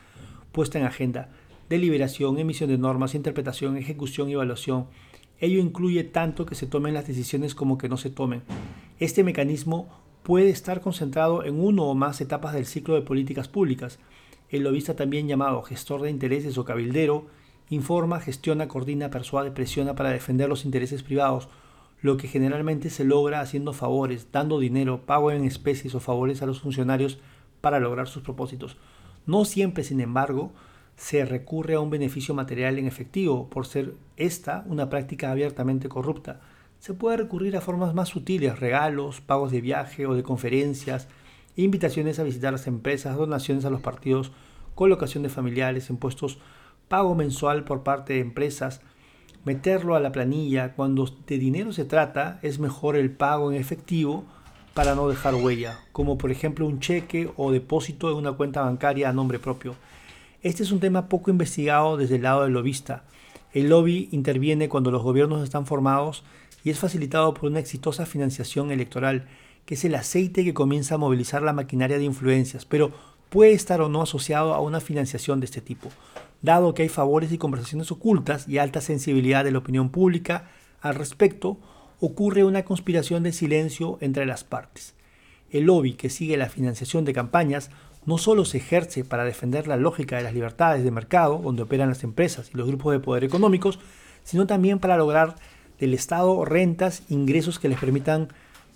[0.51, 1.29] puesta en agenda,
[1.69, 4.87] deliberación, emisión de normas, interpretación, ejecución y evaluación.
[5.39, 8.41] Ello incluye tanto que se tomen las decisiones como que no se tomen.
[8.99, 9.87] Este mecanismo
[10.23, 13.99] puede estar concentrado en uno o más etapas del ciclo de políticas públicas,
[14.49, 17.27] el lobista, también llamado gestor de intereses o cabildero,
[17.69, 21.49] informa, gestiona, coordina, persuade, presiona para defender los intereses privados,
[22.01, 26.45] lo que generalmente se logra haciendo favores, dando dinero, pago en especies o favores a
[26.45, 27.17] los funcionarios
[27.61, 28.77] para lograr sus propósitos.
[29.25, 30.53] No siempre, sin embargo,
[30.95, 36.39] se recurre a un beneficio material en efectivo, por ser esta una práctica abiertamente corrupta.
[36.79, 41.07] Se puede recurrir a formas más sutiles, regalos, pagos de viaje o de conferencias,
[41.63, 44.31] invitaciones a visitar las empresas, donaciones a los partidos,
[44.75, 46.37] colocación de familiares, impuestos,
[46.87, 48.81] pago mensual por parte de empresas,
[49.43, 50.73] meterlo a la planilla.
[50.73, 54.23] Cuando de dinero se trata, es mejor el pago en efectivo
[54.73, 59.09] para no dejar huella, como por ejemplo un cheque o depósito en una cuenta bancaria
[59.09, 59.75] a nombre propio.
[60.43, 63.03] Este es un tema poco investigado desde el lado del lobista.
[63.53, 66.23] El lobby interviene cuando los gobiernos están formados
[66.63, 69.27] y es facilitado por una exitosa financiación electoral
[69.67, 72.89] que es el aceite que comienza a movilizar la maquinaria de influencias, pero
[73.29, 75.89] puede estar o no asociado a una financiación de este tipo,
[76.41, 80.49] dado que hay favores y conversaciones ocultas y alta sensibilidad de la opinión pública
[80.79, 81.57] al respecto,
[81.99, 84.93] ocurre una conspiración de silencio entre las partes.
[85.51, 87.69] El lobby que sigue la financiación de campañas
[88.05, 91.89] no solo se ejerce para defender la lógica de las libertades de mercado, donde operan
[91.89, 93.79] las empresas y los grupos de poder económicos,
[94.23, 95.35] sino también para lograr
[95.77, 98.29] del Estado rentas, ingresos que les permitan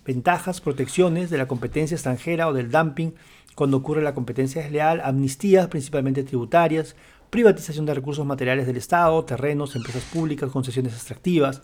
[0.06, 3.14] ventajas, protecciones de la competencia extranjera o del dumping
[3.56, 6.96] cuando ocurre la competencia desleal, amnistías principalmente tributarias,
[7.30, 11.62] privatización de recursos materiales del Estado, terrenos, empresas públicas, concesiones extractivas.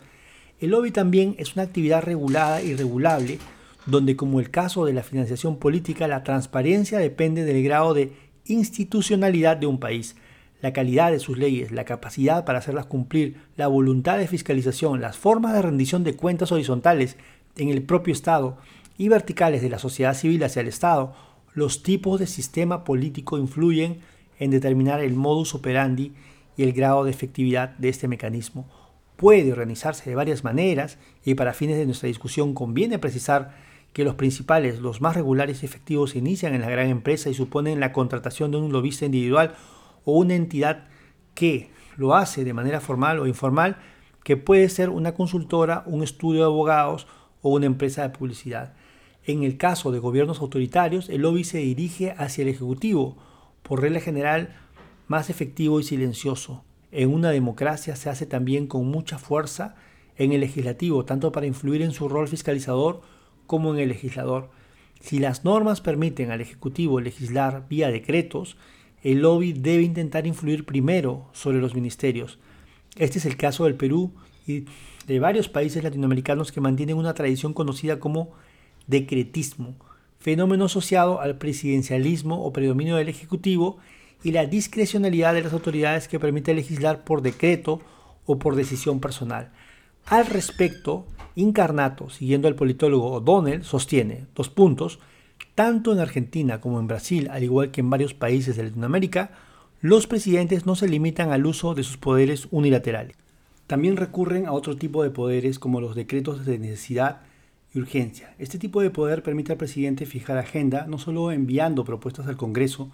[0.60, 3.38] El lobby también es una actividad regulada y regulable,
[3.86, 8.12] donde como el caso de la financiación política, la transparencia depende del grado de
[8.44, 10.16] institucionalidad de un país.
[10.60, 15.16] la calidad de sus leyes, la capacidad para hacerlas cumplir, la voluntad de fiscalización, las
[15.16, 17.16] formas de rendición de cuentas horizontales
[17.58, 18.56] en el propio Estado
[18.96, 21.14] y verticales de la sociedad civil hacia el Estado,
[21.54, 24.00] los tipos de sistema político influyen
[24.38, 26.14] en determinar el modus operandi
[26.56, 28.68] y el grado de efectividad de este mecanismo.
[29.16, 33.56] Puede organizarse de varias maneras y para fines de nuestra discusión conviene precisar
[33.92, 37.34] que los principales, los más regulares y efectivos se inician en la gran empresa y
[37.34, 39.54] suponen la contratación de un lobista individual
[40.04, 40.86] o una entidad
[41.34, 43.78] que lo hace de manera formal o informal,
[44.22, 47.06] que puede ser una consultora, un estudio de abogados
[47.42, 48.74] o una empresa de publicidad.
[49.24, 53.16] En el caso de gobiernos autoritarios, el lobby se dirige hacia el Ejecutivo,
[53.62, 54.56] por regla general
[55.06, 56.64] más efectivo y silencioso.
[56.90, 59.76] En una democracia se hace también con mucha fuerza
[60.16, 63.02] en el legislativo, tanto para influir en su rol fiscalizador
[63.46, 64.50] como en el legislador.
[65.00, 68.56] Si las normas permiten al Ejecutivo legislar vía decretos,
[69.02, 72.38] el lobby debe intentar influir primero sobre los ministerios.
[72.96, 74.14] Este es el caso del Perú
[74.46, 74.64] y
[75.08, 78.34] de varios países latinoamericanos que mantienen una tradición conocida como
[78.86, 79.74] decretismo,
[80.18, 83.78] fenómeno asociado al presidencialismo o predominio del Ejecutivo
[84.22, 87.80] y la discrecionalidad de las autoridades que permite legislar por decreto
[88.26, 89.50] o por decisión personal.
[90.04, 91.06] Al respecto,
[91.36, 94.98] Incarnato, siguiendo al politólogo O'Donnell, sostiene, dos puntos,
[95.54, 99.30] tanto en Argentina como en Brasil, al igual que en varios países de Latinoamérica,
[99.80, 103.16] los presidentes no se limitan al uso de sus poderes unilaterales.
[103.68, 107.20] También recurren a otro tipo de poderes como los decretos de necesidad
[107.74, 108.34] y urgencia.
[108.38, 112.90] Este tipo de poder permite al presidente fijar agenda no solo enviando propuestas al Congreso,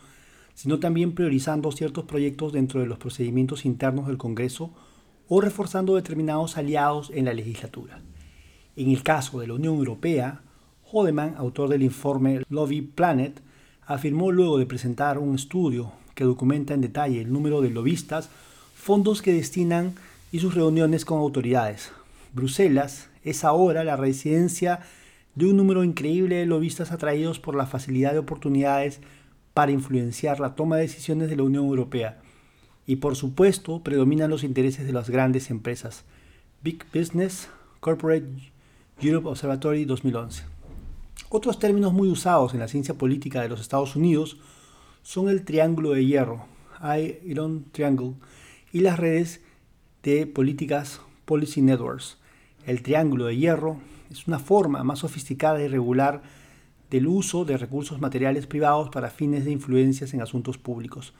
[0.52, 4.72] sino también priorizando ciertos proyectos dentro de los procedimientos internos del Congreso
[5.28, 8.00] o reforzando determinados aliados en la legislatura.
[8.74, 10.40] En el caso de la Unión Europea,
[10.90, 13.40] Hodeman, autor del informe Lobby Planet,
[13.86, 18.28] afirmó luego de presentar un estudio que documenta en detalle el número de lobistas,
[18.74, 19.94] fondos que destinan
[20.34, 21.92] y sus reuniones con autoridades.
[22.32, 24.80] Bruselas es ahora la residencia
[25.36, 28.98] de un número increíble de lobistas atraídos por la facilidad de oportunidades
[29.54, 32.20] para influenciar la toma de decisiones de la Unión Europea.
[32.84, 36.02] Y por supuesto, predominan los intereses de las grandes empresas.
[36.64, 38.26] Big Business Corporate
[39.00, 40.42] Europe Observatory 2011.
[41.28, 44.38] Otros términos muy usados en la ciencia política de los Estados Unidos
[45.04, 46.44] son el triángulo de hierro,
[47.24, 48.14] Iron Triangle,
[48.72, 49.43] y las redes
[50.04, 52.18] de políticas Policy Networks.
[52.66, 53.78] El triángulo de hierro
[54.10, 56.20] es una forma más sofisticada y regular
[56.90, 61.14] del uso de recursos materiales privados para fines de influencias en asuntos públicos.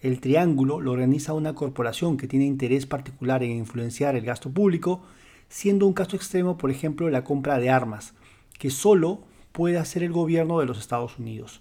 [0.00, 5.00] El triángulo lo organiza una corporación que tiene interés particular en influenciar el gasto público,
[5.48, 8.14] siendo un caso extremo, por ejemplo, la compra de armas,
[8.58, 9.20] que solo
[9.52, 11.60] puede hacer el gobierno de los Estados Unidos.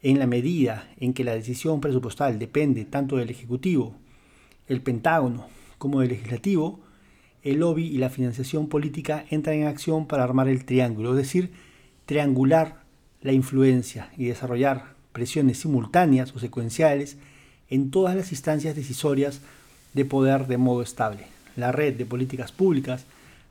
[0.00, 3.94] En la medida en que la decisión presupuestal depende tanto del Ejecutivo,
[4.68, 6.80] el Pentágono, como del Legislativo,
[7.42, 11.52] el lobby y la financiación política entran en acción para armar el triángulo, es decir,
[12.06, 12.82] triangular
[13.22, 17.16] la influencia y desarrollar presiones simultáneas o secuenciales
[17.70, 19.40] en todas las instancias decisorias
[19.94, 21.26] de poder de modo estable.
[21.56, 23.04] La red de políticas públicas,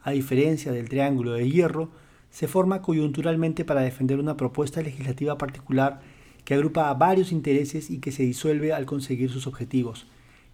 [0.04, 1.90] a diferencia del triángulo de hierro,
[2.32, 6.02] se forma coyunturalmente para defender una propuesta legislativa particular
[6.46, 10.06] que agrupa a varios intereses y que se disuelve al conseguir sus objetivos.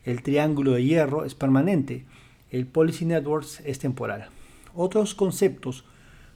[0.04, 2.06] El triángulo de hierro es permanente,
[2.52, 4.30] el Policy Networks es temporal.
[4.76, 5.86] Otros conceptos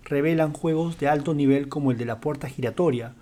[0.03, 3.13] revelan juegos de alto nivel como el de la puerta giratoria,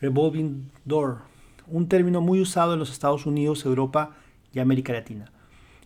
[0.00, 1.18] revolving door,
[1.66, 4.16] un término muy usado en los Estados Unidos, Europa
[4.52, 5.30] y América Latina.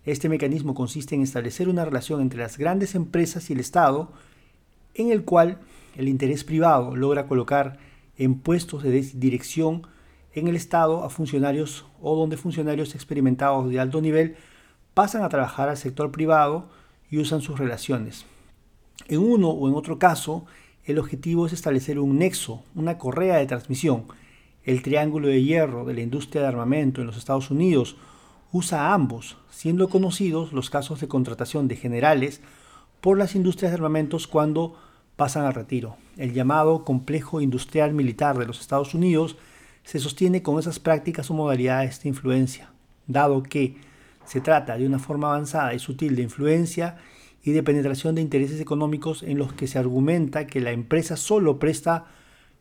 [0.06, 4.12] Este mecanismo consiste en establecer una relación entre las grandes empresas y el Estado,
[4.94, 5.58] en el cual
[5.96, 7.78] el interés privado logra colocar
[8.16, 9.86] en puestos de dirección
[10.34, 14.36] en el Estado a funcionarios o donde funcionarios experimentados de alto nivel
[14.92, 16.68] pasan a trabajar al sector privado
[17.10, 18.26] y usan sus relaciones.
[19.08, 20.46] En uno o en otro caso,
[20.84, 24.04] el objetivo es establecer un nexo, una correa de transmisión.
[24.64, 27.96] El triángulo de hierro de la industria de armamento en los Estados Unidos
[28.52, 32.40] usa ambos, siendo conocidos los casos de contratación de generales
[33.00, 34.76] por las industrias de armamentos cuando
[35.16, 35.96] pasan al retiro.
[36.16, 39.36] El llamado complejo industrial militar de los Estados Unidos
[39.84, 42.70] se sostiene con esas prácticas o modalidades de influencia,
[43.06, 43.76] dado que
[44.24, 46.96] se trata de una forma avanzada y sutil de influencia
[47.42, 51.58] y de penetración de intereses económicos en los que se argumenta que la empresa solo
[51.58, 52.06] presta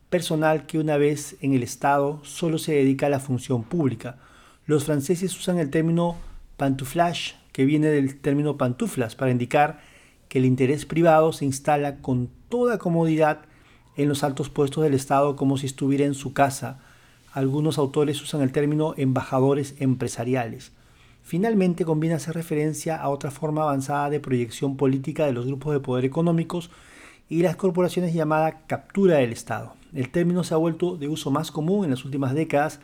[0.09, 4.17] personal que una vez en el Estado solo se dedica a la función pública.
[4.65, 6.17] Los franceses usan el término
[6.57, 9.79] pantouflage, que viene del término pantuflas, para indicar
[10.27, 13.45] que el interés privado se instala con toda comodidad
[13.95, 16.82] en los altos puestos del Estado como si estuviera en su casa.
[17.33, 20.71] Algunos autores usan el término embajadores empresariales.
[21.23, 25.79] Finalmente, conviene hacer referencia a otra forma avanzada de proyección política de los grupos de
[25.79, 26.69] poder económicos
[27.29, 29.73] y las corporaciones llamada captura del Estado.
[29.95, 32.79] El término se ha vuelto de uso más común en las últimas décadas,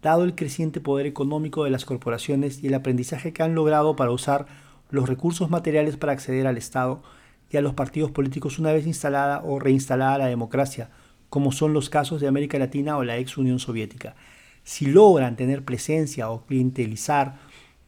[0.00, 4.12] dado el creciente poder económico de las corporaciones y el aprendizaje que han logrado para
[4.12, 4.46] usar
[4.90, 7.02] los recursos materiales para acceder al Estado
[7.50, 10.88] y a los partidos políticos una vez instalada o reinstalada la democracia,
[11.30, 14.16] como son los casos de América Latina o la ex Unión Soviética.
[14.64, 17.38] Si logran tener presencia o clientelizar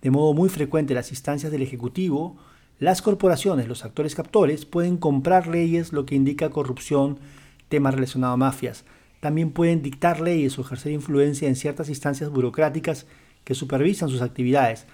[0.03, 2.37] de modo muy frecuente las instancias del Ejecutivo,
[2.79, 7.19] las corporaciones, los actores captores, pueden comprar leyes, lo que indica corrupción,
[7.69, 8.85] temas relacionados a mafias.
[9.21, 13.07] También pueden dictar leyes o ejercer influencia en ciertas instancias burocráticas
[13.45, 14.87] que supervisan sus actividades,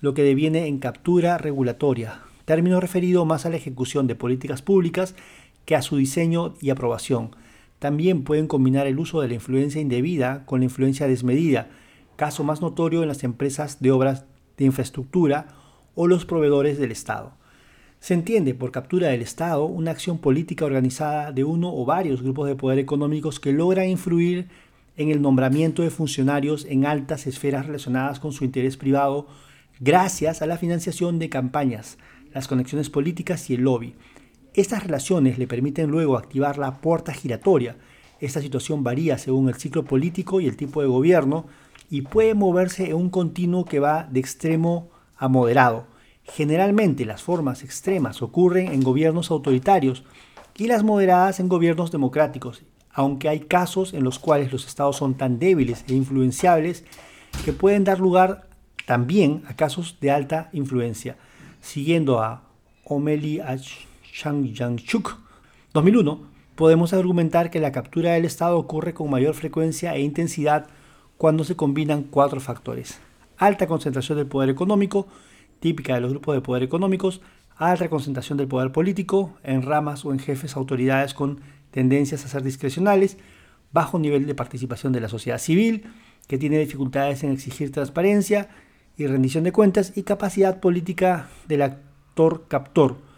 [0.00, 5.16] lo que deviene en captura regulatoria, término referido más a la ejecución de políticas públicas
[5.64, 7.34] que a su diseño y aprobación.
[7.82, 11.68] También pueden combinar el uso de la influencia indebida con la influencia desmedida,
[12.14, 14.24] caso más notorio en las empresas de obras
[14.56, 15.48] de infraestructura
[15.96, 17.32] o los proveedores del Estado.
[17.98, 22.46] Se entiende por captura del Estado una acción política organizada de uno o varios grupos
[22.46, 24.46] de poder económicos que logran influir
[24.96, 29.26] en el nombramiento de funcionarios en altas esferas relacionadas con su interés privado
[29.80, 31.98] gracias a la financiación de campañas,
[32.32, 33.96] las conexiones políticas y el lobby.
[34.54, 37.76] Estas relaciones le permiten luego activar la puerta giratoria.
[38.20, 41.46] Esta situación varía según el ciclo político y el tipo de gobierno
[41.88, 45.86] y puede moverse en un continuo que va de extremo a moderado.
[46.24, 50.04] Generalmente las formas extremas ocurren en gobiernos autoritarios
[50.56, 55.14] y las moderadas en gobiernos democráticos, aunque hay casos en los cuales los estados son
[55.14, 56.84] tan débiles e influenciables
[57.46, 58.48] que pueden dar lugar
[58.86, 61.16] también a casos de alta influencia.
[61.62, 62.42] Siguiendo a
[62.84, 63.40] Omeli
[64.12, 65.16] Changyangchuk
[65.72, 66.20] 2001,
[66.54, 70.66] podemos argumentar que la captura del Estado ocurre con mayor frecuencia e intensidad
[71.16, 73.00] cuando se combinan cuatro factores.
[73.38, 75.06] Alta concentración del poder económico,
[75.60, 77.22] típica de los grupos de poder económicos,
[77.56, 81.40] alta concentración del poder político en ramas o en jefes autoridades con
[81.70, 83.16] tendencias a ser discrecionales,
[83.72, 85.84] bajo nivel de participación de la sociedad civil,
[86.28, 88.50] que tiene dificultades en exigir transparencia
[88.98, 93.11] y rendición de cuentas, y capacidad política del actor-captor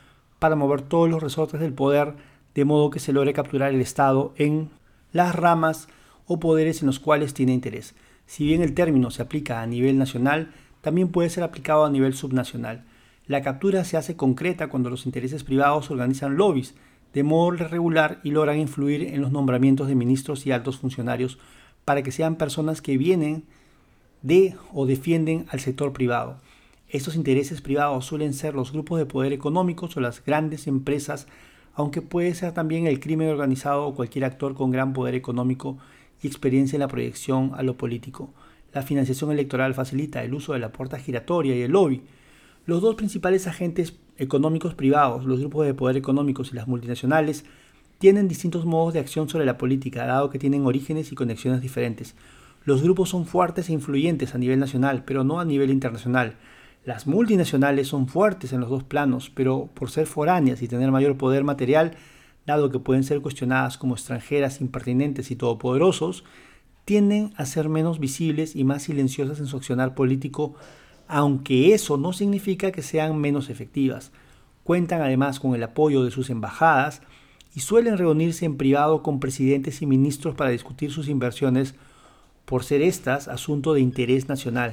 [0.44, 2.16] para mover todos los resortes del poder
[2.54, 4.68] de modo que se logre capturar el Estado en
[5.10, 5.88] las ramas
[6.26, 7.94] o poderes en los cuales tiene interés.
[8.26, 12.12] Si bien el término se aplica a nivel nacional, también puede ser aplicado a nivel
[12.12, 12.84] subnacional.
[13.26, 16.74] La captura se hace concreta cuando los intereses privados organizan lobbies
[17.14, 21.38] de modo regular y logran influir en los nombramientos de ministros y altos funcionarios
[21.86, 23.44] para que sean personas que vienen
[24.20, 26.36] de o defienden al sector privado.
[26.94, 31.26] Estos intereses privados suelen ser los grupos de poder económicos o las grandes empresas,
[31.74, 35.76] aunque puede ser también el crimen organizado o cualquier actor con gran poder económico
[36.22, 38.32] y experiencia en la proyección a lo político.
[38.72, 42.02] La financiación electoral facilita el uso de la puerta giratoria y el lobby.
[42.64, 47.44] Los dos principales agentes económicos privados, los grupos de poder económicos y las multinacionales,
[47.98, 52.14] tienen distintos modos de acción sobre la política, dado que tienen orígenes y conexiones diferentes.
[52.64, 56.36] Los grupos son fuertes e influyentes a nivel nacional, pero no a nivel internacional.
[56.84, 61.16] Las multinacionales son fuertes en los dos planos, pero por ser foráneas y tener mayor
[61.16, 61.92] poder material,
[62.44, 66.24] dado que pueden ser cuestionadas como extranjeras, impertinentes y todopoderosos,
[66.84, 70.56] tienden a ser menos visibles y más silenciosas en su accionar político,
[71.08, 74.12] aunque eso no significa que sean menos efectivas.
[74.62, 77.00] Cuentan además con el apoyo de sus embajadas
[77.54, 81.74] y suelen reunirse en privado con presidentes y ministros para discutir sus inversiones
[82.44, 84.72] por ser estas asunto de interés nacional.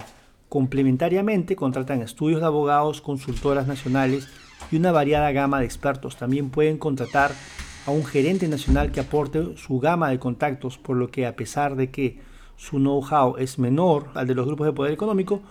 [0.52, 4.28] Complementariamente contratan estudios de abogados, consultoras nacionales
[4.70, 6.18] y una variada gama de expertos.
[6.18, 7.32] También pueden contratar
[7.86, 11.78] a un gerente nacional que aporte su gama de contactos, por lo que a pesar
[11.78, 12.20] de que
[12.58, 15.42] su know-how es menor al de los grupos de poder económico,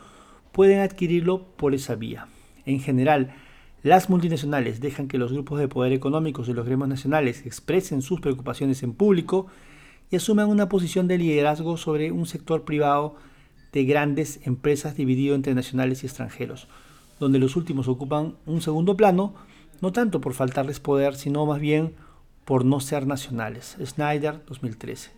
[0.53, 2.26] pueden adquirirlo por esa vía.
[2.66, 3.32] En general,
[3.82, 8.20] las multinacionales dejan que los grupos de poder económicos y los gremios nacionales expresen sus
[8.20, 9.46] preocupaciones en público
[10.11, 13.16] y asuman una posición de liderazgo sobre un sector privado
[13.73, 16.68] de grandes empresas dividido entre nacionales y extranjeros,
[17.18, 19.35] donde los últimos ocupan un segundo plano,
[19.81, 21.95] no tanto por faltarles poder, sino más bien
[22.45, 23.77] por no ser nacionales.
[23.85, 25.12] Snyder 2013.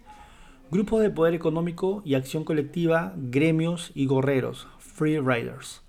[0.70, 5.82] Grupo de poder económico y acción colectiva, gremios y gorreros, free riders.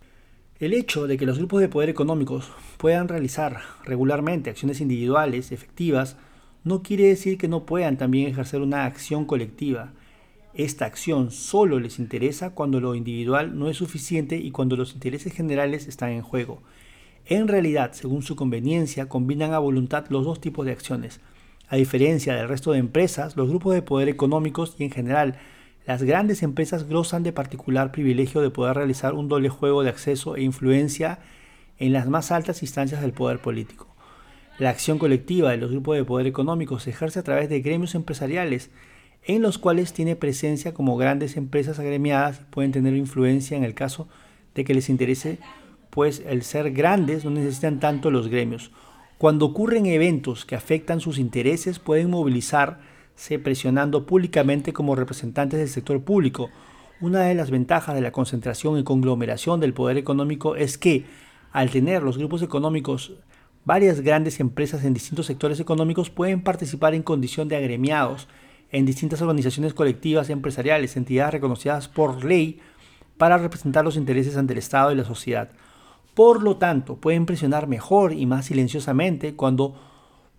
[0.59, 6.17] El hecho de que los grupos de poder económicos puedan realizar regularmente acciones individuales efectivas
[6.63, 9.91] no quiere decir que no puedan también ejercer una acción colectiva.
[10.55, 15.33] Esta acción solo les interesa cuando lo individual no es suficiente y cuando los intereses
[15.33, 16.61] generales están en juego.
[17.25, 21.21] En realidad, según su conveniencia, combinan a voluntad los dos tipos de acciones,
[21.69, 25.39] a diferencia del resto de empresas, los grupos de poder económicos y en general
[25.87, 30.35] las grandes empresas gozan de particular privilegio de poder realizar un doble juego de acceso
[30.35, 31.19] e influencia
[31.79, 33.87] en las más altas instancias del poder político.
[34.59, 37.95] La acción colectiva de los grupos de poder económico se ejerce a través de gremios
[37.95, 38.69] empresariales,
[39.25, 44.07] en los cuales tiene presencia como grandes empresas agremiadas pueden tener influencia en el caso
[44.55, 45.39] de que les interese,
[45.89, 48.71] pues el ser grandes no necesitan tanto los gremios.
[49.17, 56.03] Cuando ocurren eventos que afectan sus intereses, pueden movilizarse presionando públicamente como representantes del sector
[56.03, 56.49] público.
[56.99, 61.05] Una de las ventajas de la concentración y conglomeración del poder económico es que,
[61.51, 63.13] al tener los grupos económicos
[63.65, 68.27] Varias grandes empresas en distintos sectores económicos pueden participar en condición de agremiados
[68.73, 72.59] en distintas organizaciones colectivas empresariales, entidades reconocidas por ley
[73.17, 75.51] para representar los intereses ante el Estado y la sociedad.
[76.15, 79.75] Por lo tanto, pueden presionar mejor y más silenciosamente cuando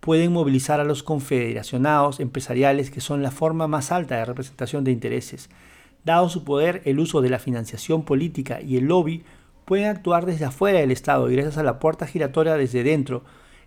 [0.01, 4.91] pueden movilizar a los confederacionados empresariales que son la forma más alta de representación de
[4.91, 5.49] intereses.
[6.05, 9.25] Dado su poder, el uso de la financiación política y el lobby
[9.65, 13.23] pueden actuar desde afuera del Estado y gracias a la puerta giratoria desde dentro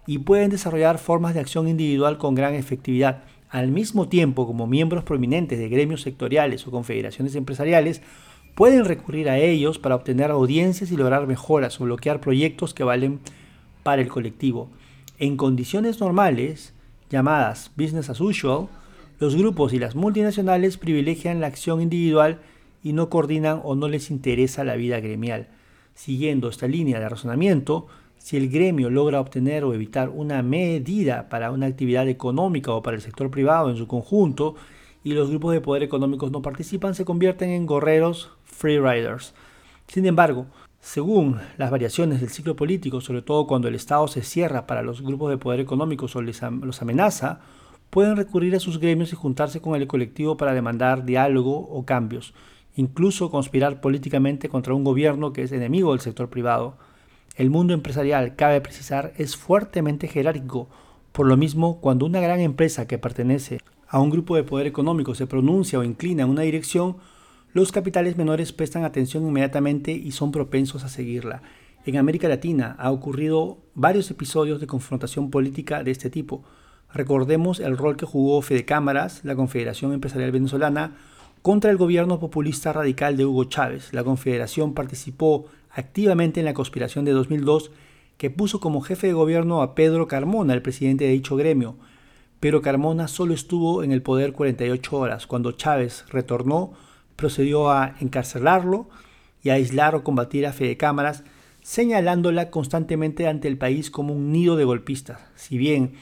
[0.06, 3.24] y pueden desarrollar formas de acción individual con gran efectividad.
[3.50, 8.02] Al mismo tiempo, como miembros prominentes de gremios sectoriales o confederaciones empresariales,
[8.56, 13.20] pueden recurrir a ellos para obtener audiencias y lograr mejoras o bloquear proyectos que valen
[13.84, 14.70] para el colectivo.
[15.20, 16.74] En condiciones normales,
[17.10, 18.68] llamadas business as usual,
[19.20, 22.40] los grupos y las multinacionales privilegian la acción individual
[22.84, 25.48] y no coordinan o no les interesa la vida gremial.
[25.96, 27.88] Siguiendo esta línea de razonamiento,
[28.28, 32.98] si el gremio logra obtener o evitar una medida para una actividad económica o para
[32.98, 34.56] el sector privado en su conjunto,
[35.02, 39.34] y los grupos de poder económicos no participan, se convierten en gorreros free riders.
[39.88, 40.46] Sin embargo,
[40.82, 45.02] según las variaciones del ciclo político, sobre todo cuando el Estado se cierra para los
[45.02, 47.40] grupos de poder económicos o los amenaza,
[47.90, 52.34] pueden recurrir a sus gremios y juntarse con el colectivo para demandar diálogo o cambios
[52.78, 56.78] incluso conspirar políticamente contra un gobierno que es enemigo del sector privado.
[57.38, 60.70] El mundo empresarial, cabe precisar, es fuertemente jerárquico.
[61.12, 65.14] Por lo mismo, cuando una gran empresa que pertenece a un grupo de poder económico
[65.14, 66.98] se pronuncia o inclina en una dirección,
[67.54, 71.44] los capitales menores prestan atención inmediatamente y son propensos a seguirla.
[71.86, 76.44] En América Latina ha ocurrido varios episodios de confrontación política de este tipo.
[76.92, 80.96] Recordemos el rol que jugó Fede Cámaras, la Confederación Empresarial Venezolana,
[81.44, 83.94] contra el gobierno populista radical de Hugo Chávez.
[83.94, 85.46] La Confederación participó
[85.78, 87.72] activamente en la conspiración de 2002
[88.18, 91.76] que puso como jefe de gobierno a Pedro Carmona, el presidente de dicho gremio.
[92.40, 95.28] Pero Carmona solo estuvo en el poder 48 horas.
[95.28, 96.74] Cuando Chávez retornó,
[97.16, 98.90] procedió a encarcelarlo
[99.44, 101.24] y a aislar o combatir a Fede Cámaras,
[101.62, 105.20] señalándola constantemente ante el país como un nido de golpistas.
[105.36, 105.94] Si bien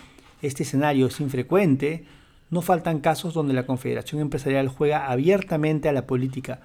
[0.41, 2.05] este escenario es infrecuente,
[2.49, 6.61] no faltan casos donde la Confederación Empresarial juega abiertamente a la política,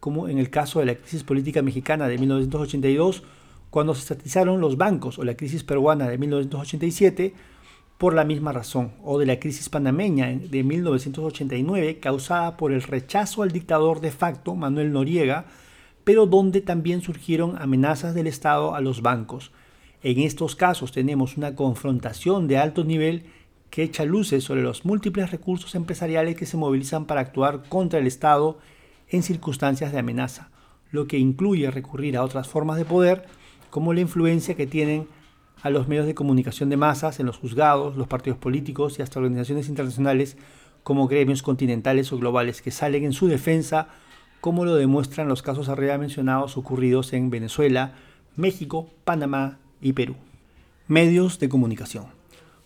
[0.00, 3.22] como en el caso de la crisis política mexicana de 1982,
[3.70, 7.34] cuando se estatizaron los bancos, o la crisis peruana de 1987,
[7.98, 13.42] por la misma razón, o de la crisis panameña de 1989, causada por el rechazo
[13.42, 15.46] al dictador de facto, Manuel Noriega,
[16.04, 19.50] pero donde también surgieron amenazas del Estado a los bancos.
[20.02, 23.24] En estos casos tenemos una confrontación de alto nivel
[23.68, 28.06] que echa luces sobre los múltiples recursos empresariales que se movilizan para actuar contra el
[28.06, 28.58] Estado
[29.10, 30.50] en circunstancias de amenaza,
[30.90, 33.24] lo que incluye recurrir a otras formas de poder,
[33.70, 35.06] como la influencia que tienen
[35.62, 39.18] a los medios de comunicación de masas en los juzgados, los partidos políticos y hasta
[39.18, 40.36] organizaciones internacionales
[40.82, 43.88] como gremios continentales o globales que salen en su defensa,
[44.40, 47.94] como lo demuestran los casos arriba mencionados ocurridos en Venezuela,
[48.36, 50.14] México, Panamá y Perú.
[50.86, 52.06] Medios de comunicación.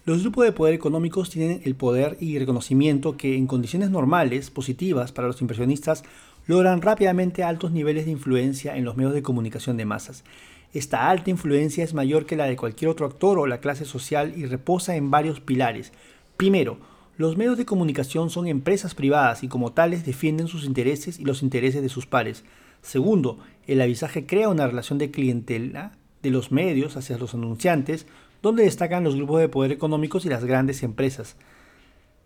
[0.05, 5.13] Los grupos de poder económicos tienen el poder y reconocimiento que en condiciones normales, positivas
[5.13, 6.05] para los inversionistas,
[6.47, 10.25] logran rápidamente altos niveles de influencia en los medios de comunicación de masas.
[10.73, 14.33] Esta alta influencia es mayor que la de cualquier otro actor o la clase social
[14.37, 15.93] y reposa en varios pilares.
[16.37, 16.79] Primero,
[17.19, 21.43] los medios de comunicación son empresas privadas y como tales defienden sus intereses y los
[21.43, 22.43] intereses de sus pares.
[22.81, 28.07] Segundo, el avisaje crea una relación de clientela de los medios hacia los anunciantes,
[28.41, 31.37] donde destacan los grupos de poder económicos y las grandes empresas,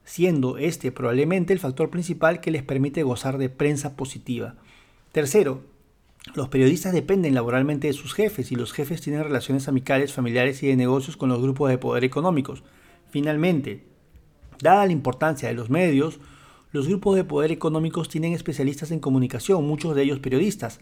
[0.07, 4.55] siendo este probablemente el factor principal que les permite gozar de prensa positiva.
[5.13, 5.63] Tercero,
[6.35, 10.69] los periodistas dependen laboralmente de sus jefes y los jefes tienen relaciones amicales, familiares y
[10.69, 12.63] de negocios con los grupos de poder económicos.
[13.11, 13.85] Finalmente,
[14.63, 16.21] dada la importancia de los medios,
[16.71, 20.81] los grupos de poder económicos tienen especialistas en comunicación, muchos de ellos periodistas,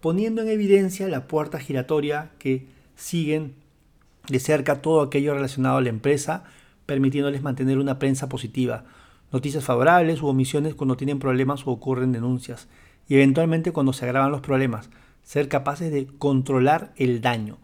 [0.00, 2.66] poniendo en evidencia la puerta giratoria que
[2.96, 3.54] siguen
[4.28, 6.44] de cerca todo aquello relacionado a la empresa,
[6.86, 8.84] permitiéndoles mantener una prensa positiva.
[9.32, 12.68] noticias favorables u omisiones cuando tienen problemas o ocurren denuncias,
[13.08, 14.90] y eventualmente cuando se agravan los problemas,
[15.22, 17.58] ser capaces de controlar el daño.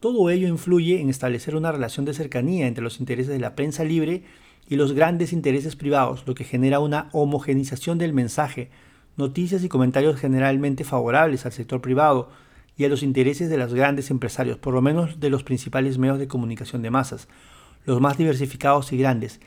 [0.00, 3.84] Todo ello influye en establecer una relación de cercanía entre los intereses de la prensa
[3.84, 4.22] libre
[4.66, 8.70] y los grandes intereses privados, lo que genera una homogenización del mensaje,
[9.16, 12.30] noticias y comentarios generalmente favorables al sector privado
[12.78, 16.18] y a los intereses de los grandes empresarios, por lo menos de los principales medios
[16.18, 17.28] de comunicación de masas,
[17.84, 19.40] los más diversificados y grandes.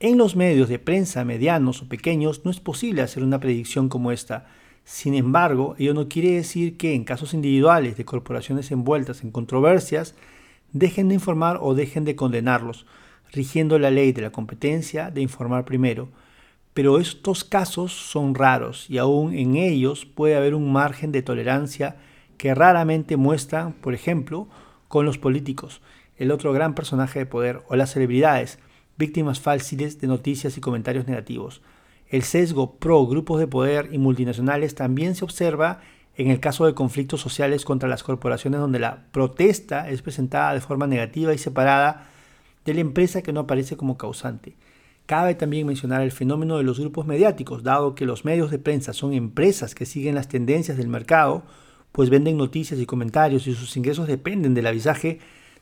[0.00, 4.12] En los medios de prensa medianos o pequeños no es posible hacer una predicción como
[4.12, 4.46] esta.
[4.84, 10.14] Sin embargo, ello no quiere decir que en casos individuales de corporaciones envueltas en controversias
[10.72, 12.84] dejen de informar o dejen de condenarlos,
[13.32, 16.08] rigiendo la ley de la competencia de informar primero.
[16.74, 21.96] Pero estos casos son raros y aún en ellos puede haber un margen de tolerancia
[22.36, 24.48] que raramente muestran, por ejemplo,
[24.88, 25.80] con los políticos,
[26.16, 28.58] el otro gran personaje de poder, o las celebridades,
[28.96, 31.62] víctimas fáciles de noticias y comentarios negativos.
[32.08, 35.80] El sesgo pro grupos de poder y multinacionales también se observa
[36.16, 40.60] en el caso de conflictos sociales contra las corporaciones donde la protesta es presentada de
[40.60, 42.06] forma negativa y separada
[42.64, 44.54] de la empresa que no aparece como causante.
[45.06, 48.92] Cabe también mencionar el fenómeno de los grupos mediáticos, dado que los medios de prensa
[48.92, 51.42] son empresas que siguen las tendencias del mercado,
[51.92, 55.18] pues venden noticias y comentarios y sus ingresos dependen del avisaje,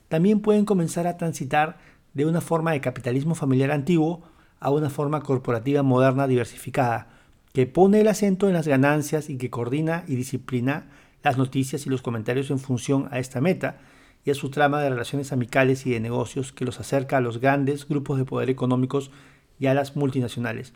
[0.07, 1.77] también pueden comenzar a transitar
[2.13, 4.23] de una forma de capitalismo familiar antiguo
[4.59, 7.09] a una forma corporativa moderna diversificada,
[7.53, 10.87] que pone el acento en las ganancias y que coordina y disciplina
[11.23, 13.77] las noticias y los comentarios en función a esta meta
[14.25, 17.39] y a su trama de relaciones amicales y de negocios que los acerca a los
[17.39, 19.11] grandes grupos de poder económicos
[19.59, 20.73] y a las multinacionales.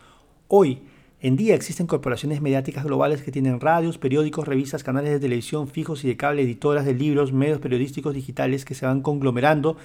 [0.48, 0.82] Hoy
[1.20, 6.04] en día existen corporaciones mediáticas globales que tienen radios, periódicos, revistas, canales de televisión fijos
[6.04, 9.78] y de cable, editoras de libros, medios periodísticos digitales que se van conglomerando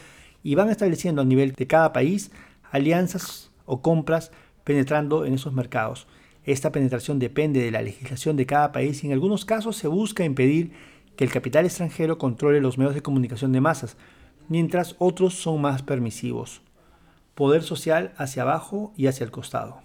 [0.42, 2.30] y van estableciendo a nivel de cada país
[2.70, 4.30] alianzas o compras
[4.64, 6.06] penetrando en esos mercados.
[6.44, 10.24] Esta penetración depende de la legislación de cada país y en algunos casos se busca
[10.24, 10.72] impedir
[11.16, 13.96] que el capital extranjero controle los medios de comunicación de masas,
[14.48, 16.60] mientras otros son más permisivos.
[17.34, 19.80] Poder social hacia abajo y hacia el costado.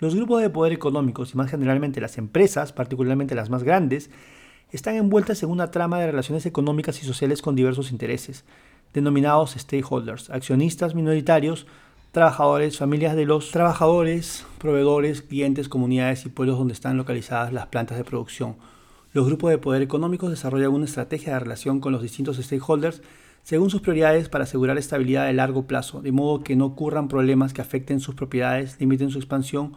[0.00, 4.10] Los grupos de poder económicos y más generalmente las empresas, particularmente las más grandes,
[4.70, 8.44] están envueltas en una trama de relaciones económicas y sociales con diversos intereses,
[8.94, 11.66] denominados stakeholders, accionistas minoritarios,
[12.12, 17.98] trabajadores, familias de los trabajadores, proveedores, clientes, comunidades y pueblos donde están localizadas las plantas
[17.98, 18.54] de producción.
[19.12, 23.02] Los grupos de poder económicos desarrollan una estrategia de relación con los distintos stakeholders
[23.42, 27.52] según sus prioridades para asegurar estabilidad de largo plazo, de modo que no ocurran problemas
[27.52, 29.72] que afecten sus propiedades, limiten su expansión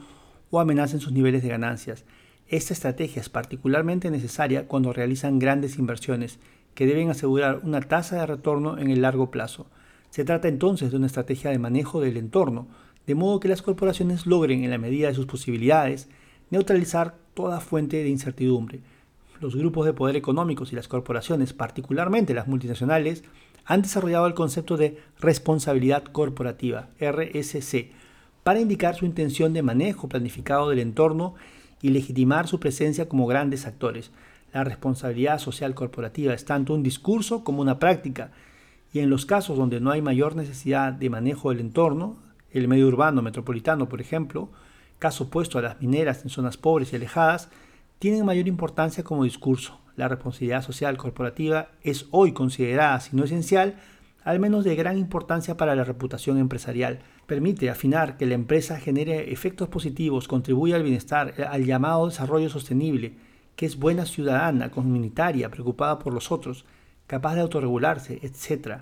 [0.50, 2.04] o amenacen sus niveles de ganancias.
[2.48, 6.40] Esta estrategia es particularmente necesaria cuando realizan grandes inversiones
[6.76, 9.68] que deben asegurar una tasa de retorno en el largo plazo.
[10.10, 12.68] Se trata entonces de una estrategia de manejo del entorno,
[13.08, 16.10] de modo que las corporaciones logren, en la medida de sus posibilidades,
[16.50, 18.82] neutralizar toda fuente de incertidumbre.
[19.40, 23.24] Los grupos de poder económicos y las corporaciones, particularmente las multinacionales,
[23.66, 27.92] han desarrollado el concepto de responsabilidad corporativa, RSC,
[28.44, 31.36] para indicar su intención de manejo planificado del entorno
[31.82, 34.12] y legitimar su presencia como grandes actores.
[34.54, 38.32] La responsabilidad social corporativa es tanto un discurso como una práctica,
[38.94, 42.18] y en los casos donde no hay mayor necesidad de manejo del entorno,
[42.52, 44.50] el medio urbano metropolitano, por ejemplo,
[45.00, 47.50] caso opuesto a las mineras en zonas pobres y alejadas,
[48.00, 49.81] tienen mayor importancia como discurso.
[49.96, 53.76] La responsabilidad social corporativa es hoy considerada, si no esencial,
[54.24, 57.00] al menos de gran importancia para la reputación empresarial.
[57.26, 63.16] Permite afinar que la empresa genere efectos positivos, contribuye al bienestar, al llamado desarrollo sostenible,
[63.56, 66.66] que es buena ciudadana, comunitaria, preocupada por los otros,
[67.08, 68.82] capaz de autorregularse, etc.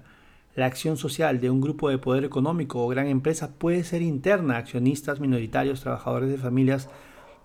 [0.56, 4.58] La acción social de un grupo de poder económico o gran empresa puede ser interna
[4.58, 6.90] accionistas minoritarios, trabajadores de familias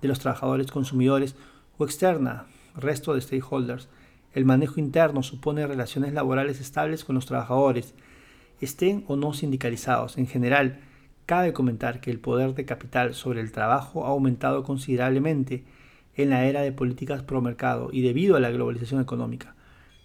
[0.02, 1.36] de los trabajadores consumidores
[1.78, 3.88] o externa, resto de stakeholders.
[4.32, 7.94] El manejo interno supone relaciones laborales estables con los trabajadores,
[8.60, 10.18] estén o no sindicalizados.
[10.18, 10.80] En general,
[11.26, 15.64] cabe comentar que el poder de capital sobre el trabajo ha aumentado considerablemente
[16.16, 19.54] en la era de políticas pro mercado y debido a la globalización económica.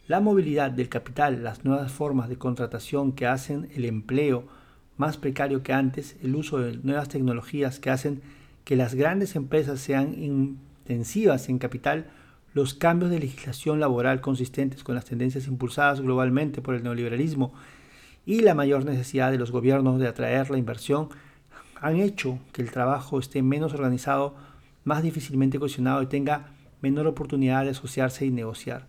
[0.08, 4.48] La movilidad del capital, las nuevas formas de contratación que hacen el empleo
[4.98, 8.22] más precario que antes, el uso de nuevas tecnologías que hacen
[8.64, 12.08] que las grandes empresas sean intensivas en capital,
[12.54, 17.54] los cambios de legislación laboral consistentes con las tendencias impulsadas globalmente por el neoliberalismo
[18.26, 21.10] y la mayor necesidad de los gobiernos de atraer la inversión
[21.82, 24.36] han hecho que el trabajo esté menos organizado,
[24.84, 26.48] más difícilmente cohesionado y tenga
[26.82, 28.88] menor oportunidad de asociarse y negociar.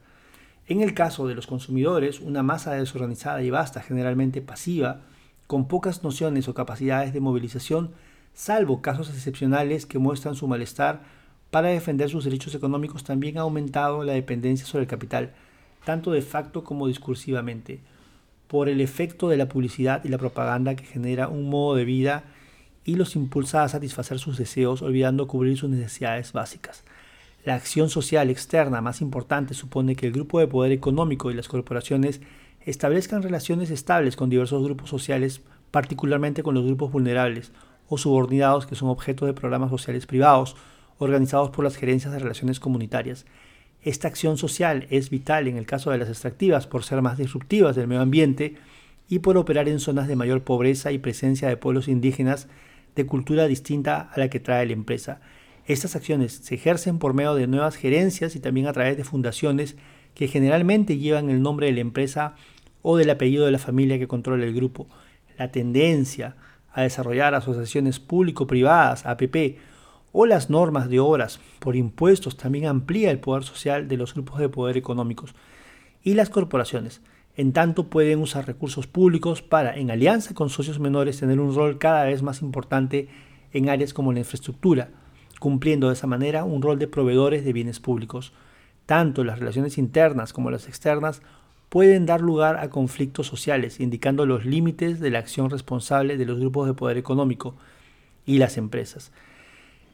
[0.67, 5.03] En el caso de los consumidores, una masa desorganizada y vasta, generalmente pasiva,
[5.47, 7.91] con pocas nociones o capacidades de movilización,
[8.35, 11.03] salvo casos excepcionales que muestran su malestar
[11.51, 15.33] para defender sus derechos económicos, también ha aumentado la dependencia sobre el capital,
[15.85, 17.81] tanto de facto como discursivamente,
[18.47, 22.25] por el efecto de la publicidad y la propaganda que genera un modo de vida
[22.85, 26.85] y los impulsa a satisfacer sus deseos olvidando cubrir sus necesidades básicas.
[27.45, 31.49] La acción social externa más importante supone que el grupo de poder económico y las
[31.49, 32.21] corporaciones
[32.67, 35.41] establezcan relaciones estables con diversos grupos sociales,
[35.71, 37.53] particularmente con los grupos vulnerables
[37.89, 40.57] o subordinados que son objeto de programas sociales privados
[41.01, 43.25] organizados por las gerencias de relaciones comunitarias.
[43.83, 47.75] Esta acción social es vital en el caso de las extractivas por ser más disruptivas
[47.75, 48.57] del medio ambiente
[49.09, 52.49] y por operar en zonas de mayor pobreza y presencia de pueblos indígenas
[52.95, 55.23] de cultura distinta a la que trae la empresa.
[55.65, 59.77] Estas acciones se ejercen por medio de nuevas gerencias y también a través de fundaciones
[60.15, 62.35] que generalmente llevan el nombre de la empresa
[62.83, 64.87] o del apellido de la familia que controla el grupo.
[65.39, 66.37] La tendencia
[66.73, 69.57] a desarrollar asociaciones público-privadas, APP,
[70.13, 74.39] o las normas de obras por impuestos también amplía el poder social de los grupos
[74.39, 75.35] de poder económicos
[76.03, 77.01] y las corporaciones.
[77.37, 81.79] En tanto pueden usar recursos públicos para, en alianza con socios menores, tener un rol
[81.79, 83.09] cada vez más importante
[83.53, 84.91] en áreas como la infraestructura,
[85.39, 88.33] cumpliendo de esa manera un rol de proveedores de bienes públicos.
[88.85, 91.23] Tanto las relaciones internas como las externas
[91.69, 96.41] pueden dar lugar a conflictos sociales, indicando los límites de la acción responsable de los
[96.41, 97.55] grupos de poder económico
[98.27, 99.13] y las empresas.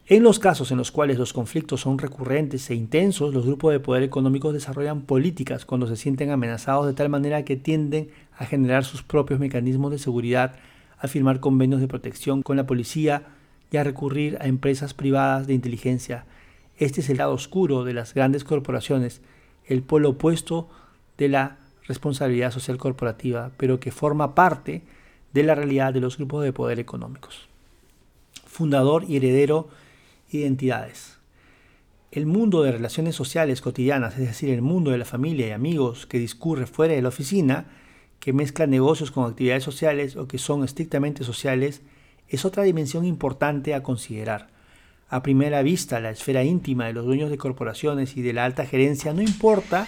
[0.08, 3.80] En los casos en los cuales los conflictos son recurrentes e intensos, los grupos de
[3.80, 8.84] poder económicos desarrollan políticas cuando se sienten amenazados de tal manera que tienden a generar
[8.84, 10.54] sus propios mecanismos de seguridad,
[11.00, 13.24] a firmar convenios de protección con la policía
[13.72, 16.24] y a recurrir a empresas privadas de inteligencia.
[16.78, 19.22] Este es el lado oscuro de las grandes corporaciones,
[19.66, 20.68] el polo opuesto
[21.18, 21.56] de la
[21.88, 24.84] responsabilidad social corporativa, pero que forma parte
[25.32, 27.48] de la realidad de los grupos de poder económicos.
[28.44, 29.68] Fundador y heredero
[30.30, 31.18] identidades.
[32.10, 36.06] El mundo de relaciones sociales cotidianas, es decir, el mundo de la familia y amigos
[36.06, 37.66] que discurre fuera de la oficina,
[38.20, 41.82] que mezcla negocios con actividades sociales o que son estrictamente sociales,
[42.28, 44.48] es otra dimensión importante a considerar.
[45.08, 48.66] A primera vista, la esfera íntima de los dueños de corporaciones y de la alta
[48.66, 49.86] gerencia no importa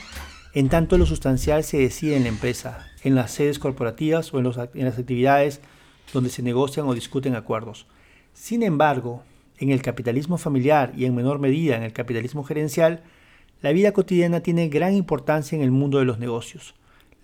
[0.54, 4.46] en tanto lo sustancial se decide en la empresa, en las sedes corporativas o en,
[4.74, 5.60] en las actividades
[6.12, 7.86] donde se negocian o discuten acuerdos.
[8.32, 9.22] Sin embargo,
[9.58, 13.02] en el capitalismo familiar y en menor medida en el capitalismo gerencial,
[13.60, 16.74] la vida cotidiana tiene gran importancia en el mundo de los negocios.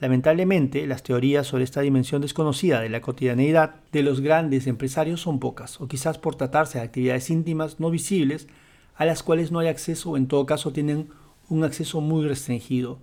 [0.00, 5.38] Lamentablemente, las teorías sobre esta dimensión desconocida de la cotidianeidad de los grandes empresarios son
[5.38, 8.48] pocas, o quizás por tratarse de actividades íntimas no visibles
[8.96, 11.08] a las cuales no hay acceso o en todo caso tienen
[11.48, 12.98] un acceso muy restringido.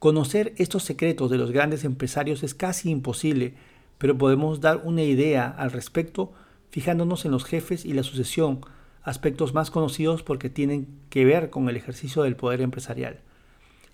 [0.00, 3.54] Conocer estos secretos de los grandes empresarios es casi imposible,
[3.98, 6.32] pero podemos dar una idea al respecto
[6.74, 8.58] fijándonos en los jefes y la sucesión,
[9.04, 13.20] aspectos más conocidos porque tienen que ver con el ejercicio del poder empresarial.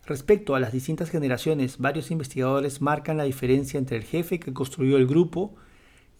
[0.06, 4.96] Respecto a las distintas generaciones, varios investigadores marcan la diferencia entre el jefe que construyó
[4.96, 5.54] el grupo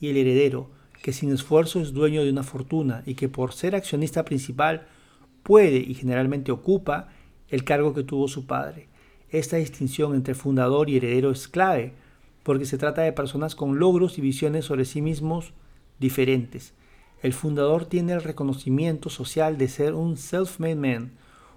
[0.00, 0.68] y el heredero,
[1.02, 4.86] que sin esfuerzo es dueño de una fortuna y que por ser accionista principal
[5.42, 7.08] puede y generalmente ocupa
[7.48, 8.88] el cargo que tuvo su padre.
[9.30, 11.94] Esta distinción entre fundador y heredero es clave,
[12.42, 15.54] porque se trata de personas con logros y visiones sobre sí mismos
[16.01, 16.72] diferentes.
[17.22, 21.12] El fundador tiene el reconocimiento social de ser un self-made man,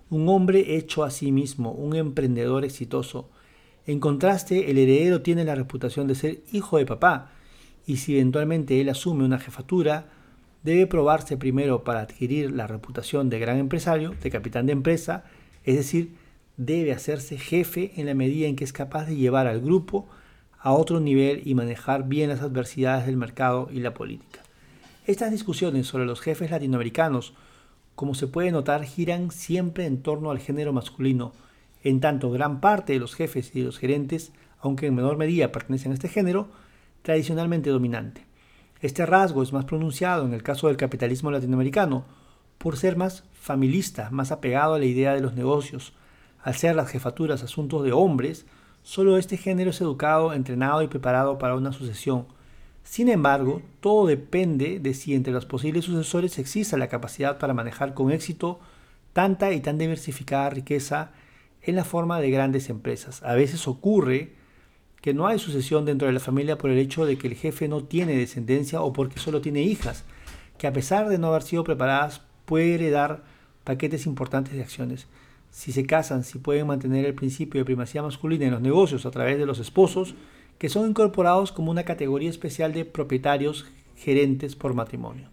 [0.09, 3.29] un hombre hecho a sí mismo, un emprendedor exitoso.
[3.87, 7.31] En contraste, el heredero tiene la reputación de ser hijo de papá,
[7.87, 10.09] y si eventualmente él asume una jefatura,
[10.63, 15.25] debe probarse primero para adquirir la reputación de gran empresario, de capitán de empresa,
[15.63, 16.11] es decir,
[16.57, 20.07] debe hacerse jefe en la medida en que es capaz de llevar al grupo
[20.63, 24.39] a otro nivel y manejar bien las adversidades del mercado y la política.
[25.05, 27.33] Estas discusiones sobre los jefes latinoamericanos,
[27.95, 31.33] como se puede notar, giran siempre en torno al género masculino,
[31.83, 35.51] en tanto gran parte de los jefes y de los gerentes, aunque en menor medida
[35.51, 36.47] pertenecen a este género,
[37.01, 38.25] tradicionalmente dominante.
[38.79, 42.05] Este rasgo es más pronunciado en el caso del capitalismo latinoamericano,
[42.57, 45.91] por ser más familista, más apegado a la idea de los negocios.
[46.41, 48.45] Al ser las jefaturas asuntos de hombres,
[48.83, 52.27] Solo este género es educado, entrenado y preparado para una sucesión.
[52.83, 57.93] Sin embargo, todo depende de si entre los posibles sucesores exista la capacidad para manejar
[57.93, 58.59] con éxito
[59.13, 61.11] tanta y tan diversificada riqueza
[61.61, 63.23] en la forma de grandes empresas.
[63.23, 64.33] A veces ocurre
[65.01, 67.69] que no hay sucesión dentro de la familia por el hecho de que el jefe
[67.69, 70.03] no tiene descendencia o porque solo tiene hijas,
[70.57, 73.23] que a pesar de no haber sido preparadas puede heredar
[73.63, 75.07] paquetes importantes de acciones
[75.53, 79.11] si se casan, si pueden mantener el principio de primacía masculina en los negocios a
[79.11, 80.15] través de los esposos,
[80.57, 85.29] que son incorporados como una categoría especial de propietarios gerentes por matrimonio.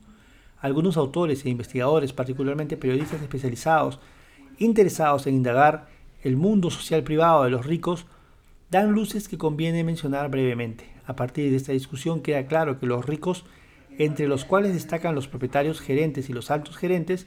[0.61, 3.99] Algunos autores e investigadores, particularmente periodistas especializados,
[4.59, 5.89] interesados en indagar
[6.23, 8.05] el mundo social privado de los ricos,
[8.71, 10.85] dan luces que conviene mencionar brevemente.
[11.07, 13.47] A partir de esta discusión queda claro que los ricos,
[13.97, 17.27] entre los cuales destacan los propietarios gerentes y los altos gerentes,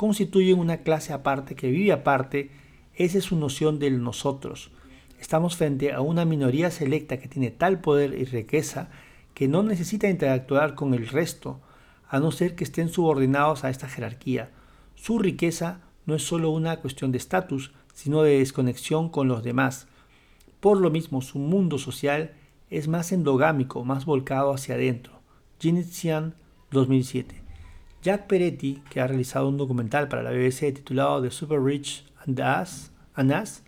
[0.00, 2.50] constituyen una clase aparte que vive aparte.
[2.94, 4.70] Esa es su noción del nosotros.
[5.20, 8.88] Estamos frente a una minoría selecta que tiene tal poder y riqueza
[9.34, 11.60] que no necesita interactuar con el resto,
[12.08, 14.48] a no ser que estén subordinados a esta jerarquía.
[14.94, 19.86] Su riqueza no es solo una cuestión de estatus, sino de desconexión con los demás.
[20.60, 22.32] Por lo mismo, su mundo social
[22.70, 25.20] es más endogámico, más volcado hacia adentro.
[25.58, 26.36] Xian
[26.70, 27.49] 2007.
[28.02, 32.40] Jack Peretti, que ha realizado un documental para la BBC titulado The Super Rich and
[32.40, 33.62] Us, and Us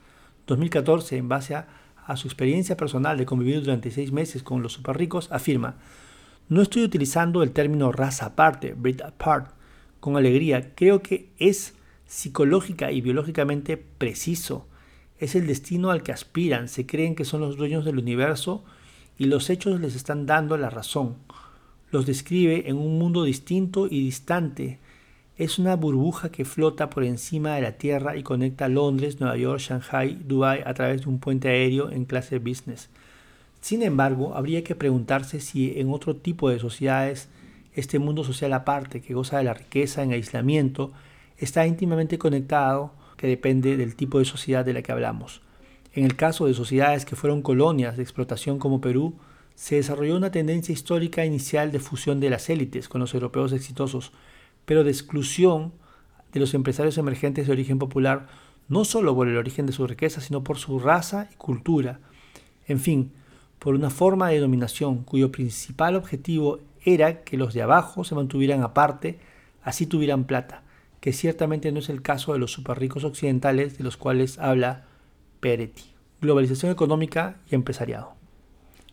[0.47, 1.69] 2014, en base a,
[2.07, 5.77] a su experiencia personal de convivir durante seis meses con los super ricos, afirma
[6.53, 9.53] no estoy utilizando el término raza aparte, breed apart,
[10.01, 10.75] con alegría.
[10.75, 11.75] Creo que es
[12.07, 14.67] psicológica y biológicamente preciso.
[15.19, 16.69] Es el destino al que aspiran.
[16.69, 18.65] Se creen que son los dueños del universo
[19.17, 21.17] y los hechos les están dando la razón.
[21.93, 24.79] Los describe en un mundo distinto y distante.
[25.37, 29.61] Es una burbuja que flota por encima de la Tierra y conecta Londres, Nueva York,
[29.61, 32.89] Shanghai, Dubai a través de un puente aéreo en clase business.
[33.61, 37.29] Sin embargo, habría que preguntarse si en otro tipo de sociedades
[37.75, 40.93] este mundo social aparte, que goza de la riqueza en aislamiento,
[41.37, 45.43] está íntimamente conectado, que depende del tipo de sociedad de la que hablamos.
[45.93, 49.15] En el caso de sociedades que fueron colonias de explotación como Perú,
[49.55, 54.13] se desarrolló una tendencia histórica inicial de fusión de las élites con los europeos exitosos,
[54.65, 55.73] pero de exclusión
[56.33, 58.29] de los empresarios emergentes de origen popular,
[58.69, 62.01] no solo por el origen de su riqueza, sino por su raza y cultura.
[62.67, 63.13] En fin,
[63.59, 68.63] por una forma de dominación cuyo principal objetivo era que los de abajo se mantuvieran
[68.63, 69.21] aparte,
[69.63, 70.63] así tuvieran plata,
[71.01, 74.85] que ciertamente no es el caso de los superricos occidentales de los cuales habla
[75.41, 75.85] Peretti.
[76.21, 78.22] Globalización económica y empresariado.